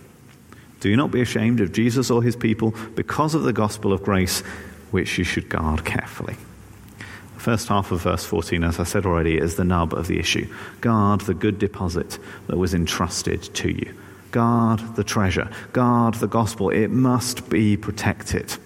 Do 0.81 0.97
not 0.97 1.11
be 1.11 1.21
ashamed 1.21 1.61
of 1.61 1.73
Jesus 1.73 2.11
or 2.11 2.23
his 2.23 2.37
people 2.37 2.75
because 2.95 3.35
of 3.35 3.43
the 3.43 3.53
gospel 3.53 3.93
of 3.93 4.03
grace, 4.03 4.41
which 4.91 5.19
you 5.19 5.25
should 5.25 5.49
guard 5.49 5.85
carefully. 5.85 6.37
The 7.35 7.41
first 7.41 7.69
half 7.69 7.93
of 7.93 8.03
verse 8.03 8.25
14, 8.25 8.65
as 8.65 8.81
I 8.81 8.85
said 8.85 9.07
already, 9.07 9.37
is 9.37 9.55
the 9.55 9.65
nub 9.65 9.95
of 9.95 10.09
the 10.09 10.19
issue. 10.19 10.53
Guard 10.81 11.21
the 11.23 11.35
good 11.35 11.59
deposit 11.59 12.19
that 12.47 12.57
was 12.57 12.75
entrusted 12.75 13.43
to 13.55 13.71
you. 13.71 13.95
Guard 14.31 14.81
the 14.97 15.05
treasure. 15.05 15.51
Guard 15.73 16.15
the 16.15 16.27
gospel. 16.27 16.71
It 16.71 16.89
must 16.89 17.49
be 17.49 17.77
protected. 17.77 18.57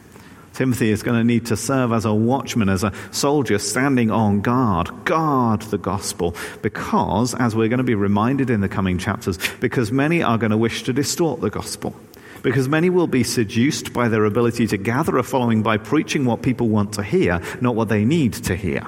Timothy 0.52 0.90
is 0.90 1.02
going 1.02 1.18
to 1.18 1.24
need 1.24 1.46
to 1.46 1.56
serve 1.56 1.92
as 1.92 2.04
a 2.04 2.12
watchman, 2.12 2.68
as 2.68 2.84
a 2.84 2.92
soldier 3.10 3.58
standing 3.58 4.10
on 4.10 4.42
guard. 4.42 4.90
Guard 5.04 5.62
the 5.62 5.78
gospel. 5.78 6.36
Because, 6.60 7.34
as 7.34 7.56
we're 7.56 7.68
going 7.68 7.78
to 7.78 7.84
be 7.84 7.94
reminded 7.94 8.50
in 8.50 8.60
the 8.60 8.68
coming 8.68 8.98
chapters, 8.98 9.38
because 9.60 9.90
many 9.90 10.22
are 10.22 10.38
going 10.38 10.50
to 10.50 10.58
wish 10.58 10.82
to 10.84 10.92
distort 10.92 11.40
the 11.40 11.50
gospel. 11.50 11.94
Because 12.42 12.68
many 12.68 12.90
will 12.90 13.06
be 13.06 13.22
seduced 13.22 13.92
by 13.92 14.08
their 14.08 14.24
ability 14.24 14.66
to 14.66 14.76
gather 14.76 15.16
a 15.16 15.22
following 15.22 15.62
by 15.62 15.78
preaching 15.78 16.24
what 16.24 16.42
people 16.42 16.68
want 16.68 16.92
to 16.94 17.02
hear, 17.02 17.40
not 17.60 17.76
what 17.76 17.88
they 17.88 18.04
need 18.04 18.32
to 18.34 18.56
hear. 18.56 18.86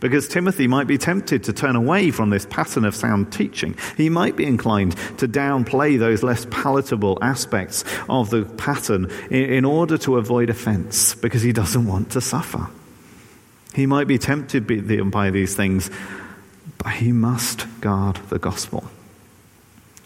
Because 0.00 0.28
Timothy 0.28 0.66
might 0.66 0.86
be 0.86 0.98
tempted 0.98 1.44
to 1.44 1.52
turn 1.52 1.76
away 1.76 2.10
from 2.10 2.30
this 2.30 2.46
pattern 2.46 2.84
of 2.84 2.94
sound 2.94 3.32
teaching. 3.32 3.76
He 3.96 4.08
might 4.08 4.36
be 4.36 4.44
inclined 4.44 4.96
to 5.18 5.28
downplay 5.28 5.98
those 5.98 6.22
less 6.22 6.46
palatable 6.50 7.18
aspects 7.22 7.84
of 8.08 8.30
the 8.30 8.44
pattern 8.44 9.10
in, 9.30 9.64
order 9.64 9.98
to 9.98 10.16
avoid 10.16 10.50
offense, 10.50 11.14
because 11.14 11.42
he 11.42 11.52
doesn't 11.52 11.86
want 11.86 12.10
to 12.10 12.20
suffer. 12.20 12.68
He 13.74 13.86
might 13.86 14.06
be 14.06 14.18
tempted 14.18 14.66
by 15.10 15.30
these 15.30 15.54
things, 15.54 15.90
but 16.78 16.92
he 16.92 17.12
must 17.12 17.66
guard 17.80 18.16
the 18.28 18.38
gospel. 18.38 18.84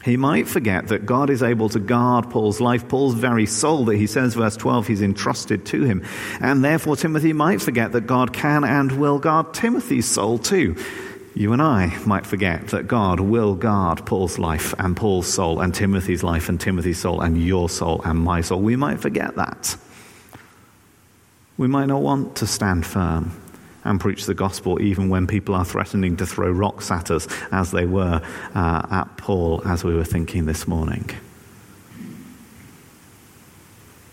He 0.03 0.17
might 0.17 0.49
forget 0.49 0.89
that 0.89 1.05
God 1.05 1.29
is 1.29 1.43
able 1.43 1.69
to 1.69 1.79
guard 1.79 2.31
Paul's 2.31 2.61
life, 2.61 2.89
Paul's 2.89 3.15
very 3.15 3.45
soul, 3.45 3.85
that 3.85 3.97
he 3.97 4.07
says, 4.07 4.35
verse 4.35 4.57
12, 4.57 4.87
he's 4.87 5.03
entrusted 5.03 5.67
to 5.67 5.85
him. 5.85 6.03
And 6.41 6.65
therefore, 6.65 6.97
Timothy 6.97 7.35
might 7.35 7.61
forget 7.61 7.93
that 7.93 8.07
God 8.07 8.33
can 8.33 8.65
and 8.65 8.93
will 8.93 9.19
guard 9.19 9.53
Timothy's 9.53 10.07
soul 10.07 10.39
too. 10.39 10.75
You 11.35 11.53
and 11.53 11.61
I 11.61 11.97
might 12.07 12.27
forget 12.27 12.69
that 12.69 12.89
God 12.89 13.21
will 13.21 13.55
guard 13.55 14.07
Paul's 14.07 14.39
life 14.39 14.75
and 14.79 14.97
Paul's 14.97 15.33
soul 15.33 15.61
and 15.61 15.75
Timothy's 15.75 16.23
life 16.23 16.49
and 16.49 16.59
Timothy's 16.59 16.99
soul 16.99 17.21
and 17.21 17.41
your 17.41 17.69
soul 17.69 18.01
and 18.03 18.19
my 18.19 18.41
soul. 18.41 18.61
We 18.61 18.77
might 18.77 19.01
forget 19.01 19.37
that. 19.37 19.77
We 21.59 21.69
might 21.69 21.87
not 21.87 22.01
want 22.01 22.37
to 22.37 22.47
stand 22.47 22.87
firm 22.87 23.33
and 23.85 24.01
preach 24.01 24.27
the 24.27 24.35
gospel 24.35 24.81
even 24.81 25.09
when 25.09 25.27
people 25.27 25.55
are 25.55 25.65
threatening 25.65 26.17
to 26.19 26.27
throw 26.27 26.51
rocks 26.51 26.91
at 26.91 27.11
us, 27.11 27.27
as 27.51 27.71
they 27.71 27.87
were 27.87 28.21
uh, 28.55 28.87
at 28.91 29.17
Paul, 29.17 29.63
as 29.67 29.85
we 29.85 29.95
were 29.95 30.05
thinking 30.05 30.47
this 30.47 30.69
morning. 30.69 31.09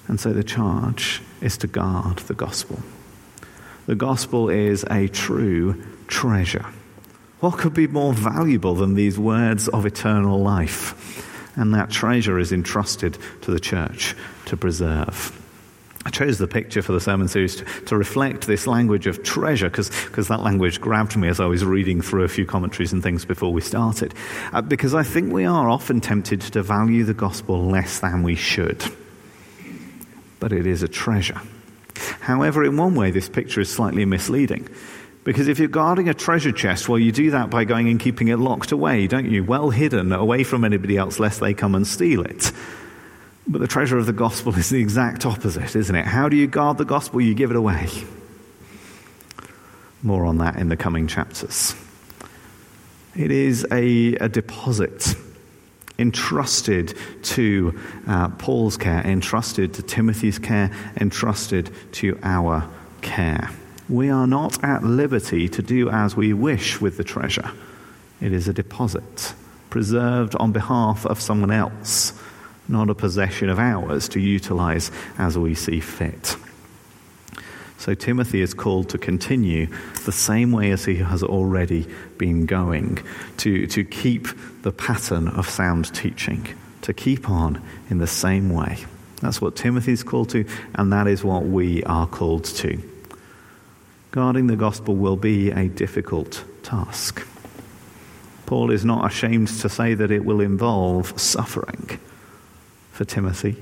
And 0.07 0.19
so 0.19 0.31
the 0.31 0.43
charge 0.43 1.21
is 1.41 1.57
to 1.57 1.67
guard 1.67 2.17
the 2.19 2.33
gospel. 2.33 2.79
The 3.87 3.95
gospel 3.95 4.49
is 4.49 4.85
a 4.89 5.07
true 5.07 5.83
treasure. 6.07 6.65
What 7.39 7.57
could 7.57 7.73
be 7.73 7.87
more 7.87 8.13
valuable 8.13 8.73
than 8.73 8.95
these 8.95 9.19
words 9.19 9.67
of 9.67 9.85
eternal 9.85 10.41
life? 10.41 11.55
And 11.55 11.73
that 11.73 11.89
treasure 11.89 12.39
is 12.39 12.51
entrusted 12.51 13.17
to 13.41 13.51
the 13.51 13.59
church 13.59 14.15
to 14.45 14.57
preserve. 14.57 15.33
I 16.07 16.09
chose 16.09 16.37
the 16.37 16.47
picture 16.47 16.81
for 16.81 16.93
the 16.93 17.01
sermon 17.01 17.27
series 17.27 17.57
to, 17.57 17.65
to 17.87 17.97
reflect 17.97 18.47
this 18.47 18.65
language 18.65 19.07
of 19.07 19.23
treasure 19.23 19.69
because 19.69 20.29
that 20.29 20.41
language 20.41 20.79
grabbed 20.79 21.17
me 21.17 21.27
as 21.27 21.41
I 21.41 21.47
was 21.47 21.65
reading 21.65 21.99
through 21.99 22.23
a 22.23 22.29
few 22.29 22.45
commentaries 22.45 22.93
and 22.93 23.03
things 23.03 23.25
before 23.25 23.51
we 23.51 23.59
started. 23.59 24.13
Uh, 24.53 24.61
because 24.61 24.95
I 24.95 25.03
think 25.03 25.33
we 25.33 25.43
are 25.43 25.69
often 25.69 25.99
tempted 25.99 26.39
to 26.39 26.63
value 26.63 27.03
the 27.03 27.13
gospel 27.13 27.61
less 27.61 27.99
than 27.99 28.23
we 28.23 28.35
should. 28.35 28.85
But 30.39 30.53
it 30.53 30.65
is 30.65 30.81
a 30.81 30.87
treasure. 30.87 31.41
However, 32.21 32.63
in 32.63 32.77
one 32.77 32.95
way, 32.95 33.11
this 33.11 33.27
picture 33.27 33.59
is 33.59 33.69
slightly 33.69 34.05
misleading. 34.05 34.69
Because 35.25 35.49
if 35.49 35.59
you're 35.59 35.67
guarding 35.67 36.07
a 36.07 36.13
treasure 36.13 36.53
chest, 36.53 36.87
well, 36.87 36.99
you 36.99 37.11
do 37.11 37.31
that 37.31 37.49
by 37.49 37.65
going 37.65 37.89
and 37.89 37.99
keeping 37.99 38.29
it 38.29 38.39
locked 38.39 38.71
away, 38.71 39.07
don't 39.07 39.29
you? 39.29 39.43
Well 39.43 39.71
hidden, 39.71 40.13
away 40.13 40.45
from 40.45 40.63
anybody 40.63 40.95
else, 40.95 41.19
lest 41.19 41.41
they 41.41 41.53
come 41.53 41.75
and 41.75 41.85
steal 41.85 42.21
it. 42.21 42.53
But 43.47 43.61
the 43.61 43.67
treasure 43.67 43.97
of 43.97 44.05
the 44.05 44.13
gospel 44.13 44.53
is 44.55 44.69
the 44.69 44.81
exact 44.81 45.25
opposite, 45.25 45.75
isn't 45.75 45.95
it? 45.95 46.05
How 46.05 46.27
do 46.27 46.35
you 46.35 46.47
guard 46.47 46.77
the 46.77 46.85
gospel? 46.85 47.21
You 47.21 47.33
give 47.33 47.49
it 47.49 47.55
away. 47.55 47.87
More 50.03 50.25
on 50.25 50.39
that 50.39 50.57
in 50.57 50.67
the 50.69 50.77
coming 50.77 51.07
chapters. 51.07 51.73
It 53.15 53.31
is 53.31 53.65
a, 53.71 54.15
a 54.15 54.29
deposit 54.29 55.15
entrusted 55.97 56.95
to 57.23 57.79
uh, 58.05 58.27
Paul's 58.29 58.77
care, 58.77 59.01
entrusted 59.05 59.73
to 59.75 59.81
Timothy's 59.81 60.37
care, 60.37 60.71
entrusted 60.99 61.71
to 61.93 62.19
our 62.21 62.69
care. 63.01 63.49
We 63.89 64.09
are 64.09 64.27
not 64.27 64.63
at 64.63 64.83
liberty 64.83 65.47
to 65.49 65.61
do 65.61 65.89
as 65.89 66.15
we 66.15 66.33
wish 66.33 66.81
with 66.81 66.97
the 66.97 67.03
treasure. 67.03 67.49
It 68.19 68.33
is 68.33 68.47
a 68.47 68.53
deposit 68.53 69.33
preserved 69.69 70.35
on 70.35 70.51
behalf 70.51 71.05
of 71.05 71.19
someone 71.19 71.51
else 71.51 72.13
not 72.69 72.89
a 72.89 72.95
possession 72.95 73.49
of 73.49 73.59
ours 73.59 74.09
to 74.09 74.19
utilize 74.19 74.91
as 75.17 75.37
we 75.37 75.55
see 75.55 75.79
fit. 75.79 76.35
So 77.77 77.93
Timothy 77.93 78.41
is 78.41 78.53
called 78.53 78.89
to 78.89 78.97
continue 78.97 79.67
the 80.05 80.11
same 80.11 80.51
way 80.51 80.71
as 80.71 80.85
he 80.85 80.95
has 80.95 81.23
already 81.23 81.87
been 82.17 82.45
going, 82.45 82.99
to, 83.37 83.67
to 83.67 83.83
keep 83.83 84.27
the 84.63 84.71
pattern 84.71 85.27
of 85.27 85.47
sound 85.47 85.93
teaching, 85.93 86.47
to 86.81 86.93
keep 86.93 87.29
on 87.29 87.61
in 87.89 87.99
the 87.99 88.07
same 88.07 88.49
way. 88.49 88.79
That's 89.21 89.39
what 89.39 89.55
Timothy 89.55 89.91
is 89.91 90.03
called 90.03 90.29
to, 90.29 90.45
and 90.75 90.91
that 90.91 91.07
is 91.07 91.23
what 91.23 91.45
we 91.45 91.83
are 91.83 92.07
called 92.07 92.45
to. 92.45 92.81
Guarding 94.11 94.47
the 94.47 94.55
gospel 94.55 94.95
will 94.95 95.15
be 95.15 95.51
a 95.51 95.67
difficult 95.67 96.43
task. 96.63 97.25
Paul 98.47 98.71
is 98.71 98.85
not 98.85 99.05
ashamed 99.05 99.49
to 99.49 99.69
say 99.69 99.93
that 99.93 100.09
it 100.09 100.25
will 100.25 100.41
involve 100.41 101.19
suffering 101.19 101.99
for 102.97 103.05
Timothy 103.05 103.55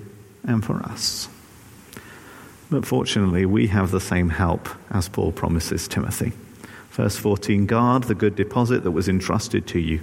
and 0.48 0.63
for 0.63 0.78
us. 0.78 1.28
But 2.69 2.86
fortunately, 2.86 3.45
we 3.45 3.67
have 3.67 3.91
the 3.91 4.00
same 4.00 4.30
help 4.30 4.69
as 4.89 5.10
Paul 5.10 5.34
promises 5.34 5.89
Timothy. 5.89 6.32
Verse 6.91 7.17
14 7.17 7.65
Guard 7.65 8.06
the 8.06 8.15
good 8.15 8.38
deposit 8.38 8.86
that 8.86 8.91
was 8.91 9.10
entrusted 9.10 9.67
to 9.67 9.80
you, 9.80 10.00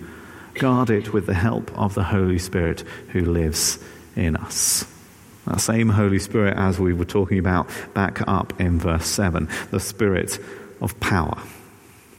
guard 0.54 0.90
it 0.90 1.14
with 1.14 1.24
the 1.24 1.34
help 1.34 1.76
of 1.76 1.94
the 1.94 2.04
Holy 2.04 2.38
Spirit 2.38 2.84
who 3.08 3.22
lives 3.22 3.78
in 4.14 4.36
us. 4.36 4.84
That 5.46 5.62
same 5.62 5.88
Holy 5.88 6.18
Spirit, 6.18 6.58
as 6.58 6.78
we 6.78 6.92
were 6.92 7.06
talking 7.06 7.38
about 7.38 7.70
back 7.94 8.20
up 8.28 8.60
in 8.60 8.78
verse 8.78 9.06
7, 9.06 9.48
the 9.70 9.80
Spirit 9.80 10.38
of 10.82 11.00
power 11.00 11.42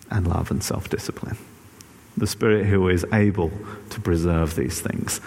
and 0.09 0.27
love 0.27 0.49
and 0.49 0.63
self 0.63 0.89
discipline. 0.89 1.37
The 2.17 2.27
Spirit 2.27 2.65
who 2.65 2.89
is 2.89 3.05
able 3.13 3.51
to 3.91 4.01
preserve 4.01 4.55
these 4.55 4.81
things 4.81 5.21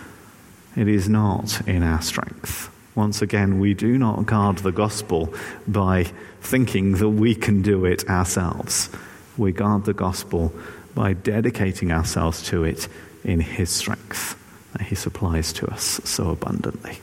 it 0.77 0.89
is 0.89 1.09
not 1.09 1.67
in 1.67 1.83
our 1.83 2.03
strength. 2.03 2.71
Once 2.95 3.23
again, 3.23 3.59
we 3.59 3.73
do 3.75 3.97
not 3.97 4.27
guard 4.27 4.59
the 4.59 4.73
gospel 4.73 5.33
by 5.67 6.05
thinking 6.41 6.97
that 6.97 7.09
we 7.09 7.35
can 7.35 7.63
do 7.63 7.85
it 7.87 8.09
ourselves. 8.09 8.91
We 9.37 9.53
guard 9.53 9.85
the 9.85 9.95
gospel 9.95 10.53
by 10.95 11.15
dedicating 11.15 11.93
ourselves 11.93 12.43
to 12.45 12.65
it 12.65 12.89
in 13.25 13.41
His 13.41 13.71
strength 13.71 14.37
that 14.73 14.83
He 14.83 14.95
supplies 14.95 15.53
to 15.55 15.67
us 15.67 16.01
so 16.05 16.31
abundantly. 16.31 16.99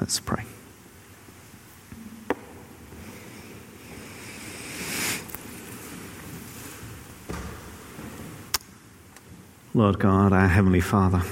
Let's 0.00 0.20
pray. 0.20 0.44
Lord 9.74 9.98
God, 9.98 10.32
our 10.32 10.48
Heavenly 10.48 10.80
Father 10.80 11.22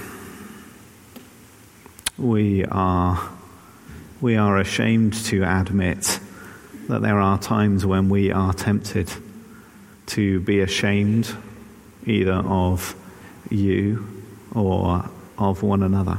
we 2.17 2.63
are, 2.65 3.29
we 4.21 4.35
are 4.35 4.57
ashamed 4.59 5.13
to 5.25 5.43
admit 5.43 6.19
that 6.87 7.01
there 7.01 7.19
are 7.19 7.37
times 7.37 7.85
when 7.85 8.09
we 8.09 8.31
are 8.31 8.53
tempted 8.53 9.11
to 10.07 10.39
be 10.41 10.61
ashamed 10.61 11.35
either 12.05 12.33
of 12.33 12.95
you 13.49 14.07
or 14.53 15.09
of 15.37 15.63
one 15.63 15.83
another. 15.83 16.17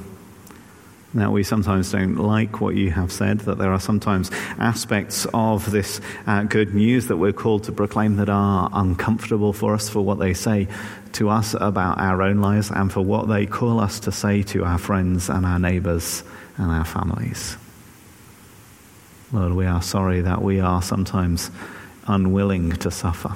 That 1.16 1.32
we 1.32 1.44
sometimes 1.44 1.92
don't 1.92 2.16
like 2.16 2.60
what 2.60 2.74
you 2.74 2.90
have 2.90 3.10
said, 3.10 3.40
that 3.40 3.56
there 3.56 3.72
are 3.72 3.80
sometimes 3.80 4.30
aspects 4.58 5.26
of 5.32 5.70
this 5.70 5.98
uh, 6.26 6.42
good 6.42 6.74
news 6.74 7.06
that 7.06 7.16
we're 7.16 7.32
called 7.32 7.64
to 7.64 7.72
proclaim 7.72 8.16
that 8.16 8.28
are 8.28 8.68
uncomfortable 8.70 9.54
for 9.54 9.72
us 9.72 9.88
for 9.88 10.02
what 10.02 10.18
they 10.18 10.34
say 10.34 10.68
to 11.12 11.30
us 11.30 11.54
about 11.54 11.98
our 11.98 12.20
own 12.20 12.42
lives 12.42 12.70
and 12.70 12.92
for 12.92 13.00
what 13.00 13.28
they 13.28 13.46
call 13.46 13.80
us 13.80 13.98
to 14.00 14.12
say 14.12 14.42
to 14.42 14.66
our 14.66 14.76
friends 14.76 15.30
and 15.30 15.46
our 15.46 15.58
neighbors 15.58 16.22
and 16.58 16.70
our 16.70 16.84
families. 16.84 17.56
Lord, 19.32 19.54
we 19.54 19.64
are 19.64 19.80
sorry 19.80 20.20
that 20.20 20.42
we 20.42 20.60
are 20.60 20.82
sometimes 20.82 21.50
unwilling 22.06 22.72
to 22.72 22.90
suffer, 22.90 23.32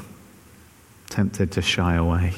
tempted 1.08 1.52
to 1.52 1.62
shy 1.62 1.94
away. 1.94 2.34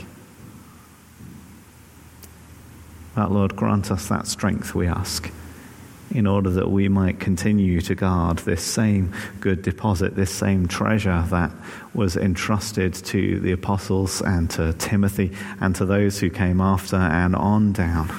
But 3.14 3.30
Lord, 3.30 3.56
grant 3.56 3.90
us 3.90 4.08
that 4.08 4.26
strength, 4.26 4.74
we 4.74 4.86
ask, 4.86 5.30
in 6.14 6.26
order 6.26 6.50
that 6.50 6.70
we 6.70 6.88
might 6.88 7.20
continue 7.20 7.80
to 7.82 7.94
guard 7.94 8.38
this 8.38 8.62
same 8.62 9.12
good 9.40 9.62
deposit, 9.62 10.14
this 10.14 10.30
same 10.30 10.68
treasure 10.68 11.24
that 11.30 11.50
was 11.94 12.16
entrusted 12.16 12.94
to 12.94 13.40
the 13.40 13.52
apostles 13.52 14.20
and 14.22 14.50
to 14.50 14.72
Timothy 14.74 15.32
and 15.60 15.74
to 15.76 15.84
those 15.84 16.18
who 16.20 16.30
came 16.30 16.60
after 16.60 16.96
and 16.96 17.34
on 17.36 17.72
down. 17.72 18.10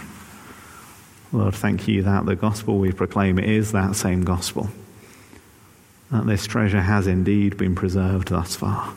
Lord, 1.32 1.56
thank 1.56 1.88
you 1.88 2.04
that 2.04 2.26
the 2.26 2.36
gospel 2.36 2.78
we 2.78 2.92
proclaim 2.92 3.40
is 3.40 3.72
that 3.72 3.96
same 3.96 4.24
gospel. 4.24 4.70
That 6.12 6.28
this 6.28 6.46
treasure 6.46 6.82
has 6.82 7.08
indeed 7.08 7.58
been 7.58 7.74
preserved 7.74 8.28
thus 8.28 8.56
far. 8.56 8.94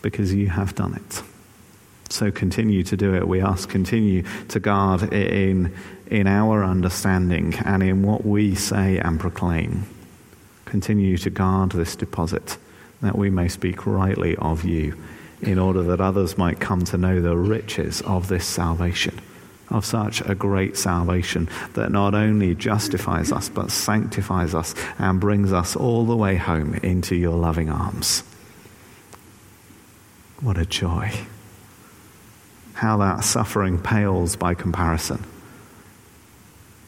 Because 0.00 0.32
you 0.32 0.48
have 0.48 0.74
done 0.74 0.94
it. 0.94 1.22
So 2.08 2.30
continue 2.30 2.82
to 2.84 2.96
do 2.96 3.14
it. 3.14 3.28
We 3.28 3.40
ask, 3.40 3.68
continue 3.68 4.22
to 4.48 4.60
guard 4.60 5.12
in, 5.12 5.74
in 6.06 6.26
our 6.26 6.64
understanding 6.64 7.54
and 7.64 7.82
in 7.82 8.02
what 8.02 8.24
we 8.24 8.54
say 8.54 8.98
and 8.98 9.20
proclaim. 9.20 9.84
Continue 10.64 11.18
to 11.18 11.30
guard 11.30 11.72
this 11.72 11.96
deposit 11.96 12.56
that 13.02 13.16
we 13.16 13.30
may 13.30 13.48
speak 13.48 13.86
rightly 13.86 14.36
of 14.36 14.64
you 14.64 14.96
in 15.42 15.58
order 15.58 15.82
that 15.82 16.00
others 16.00 16.36
might 16.36 16.60
come 16.60 16.84
to 16.84 16.98
know 16.98 17.20
the 17.20 17.36
riches 17.36 18.00
of 18.02 18.28
this 18.28 18.44
salvation, 18.44 19.20
of 19.68 19.84
such 19.84 20.20
a 20.22 20.34
great 20.34 20.76
salvation 20.76 21.48
that 21.74 21.92
not 21.92 22.14
only 22.14 22.54
justifies 22.54 23.30
us 23.30 23.48
but 23.48 23.70
sanctifies 23.70 24.54
us 24.54 24.74
and 24.98 25.20
brings 25.20 25.52
us 25.52 25.76
all 25.76 26.04
the 26.06 26.16
way 26.16 26.34
home 26.34 26.74
into 26.82 27.14
your 27.14 27.36
loving 27.36 27.70
arms. 27.70 28.24
What 30.40 30.58
a 30.58 30.66
joy 30.66 31.12
how 32.78 32.96
that 32.98 33.24
suffering 33.24 33.76
pales 33.76 34.36
by 34.36 34.54
comparison 34.54 35.20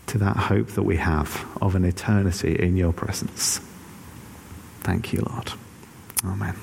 to 0.07 0.19
that 0.19 0.37
hope 0.37 0.69
that 0.69 0.85
we 0.85 0.97
have 0.97 1.45
of 1.61 1.75
an 1.75 1.85
eternity 1.85 2.55
in 2.55 2.77
your 2.77 2.93
presence. 2.93 3.61
Thank 4.83 5.13
you, 5.13 5.27
Lord. 5.29 5.53
Amen. 6.25 6.55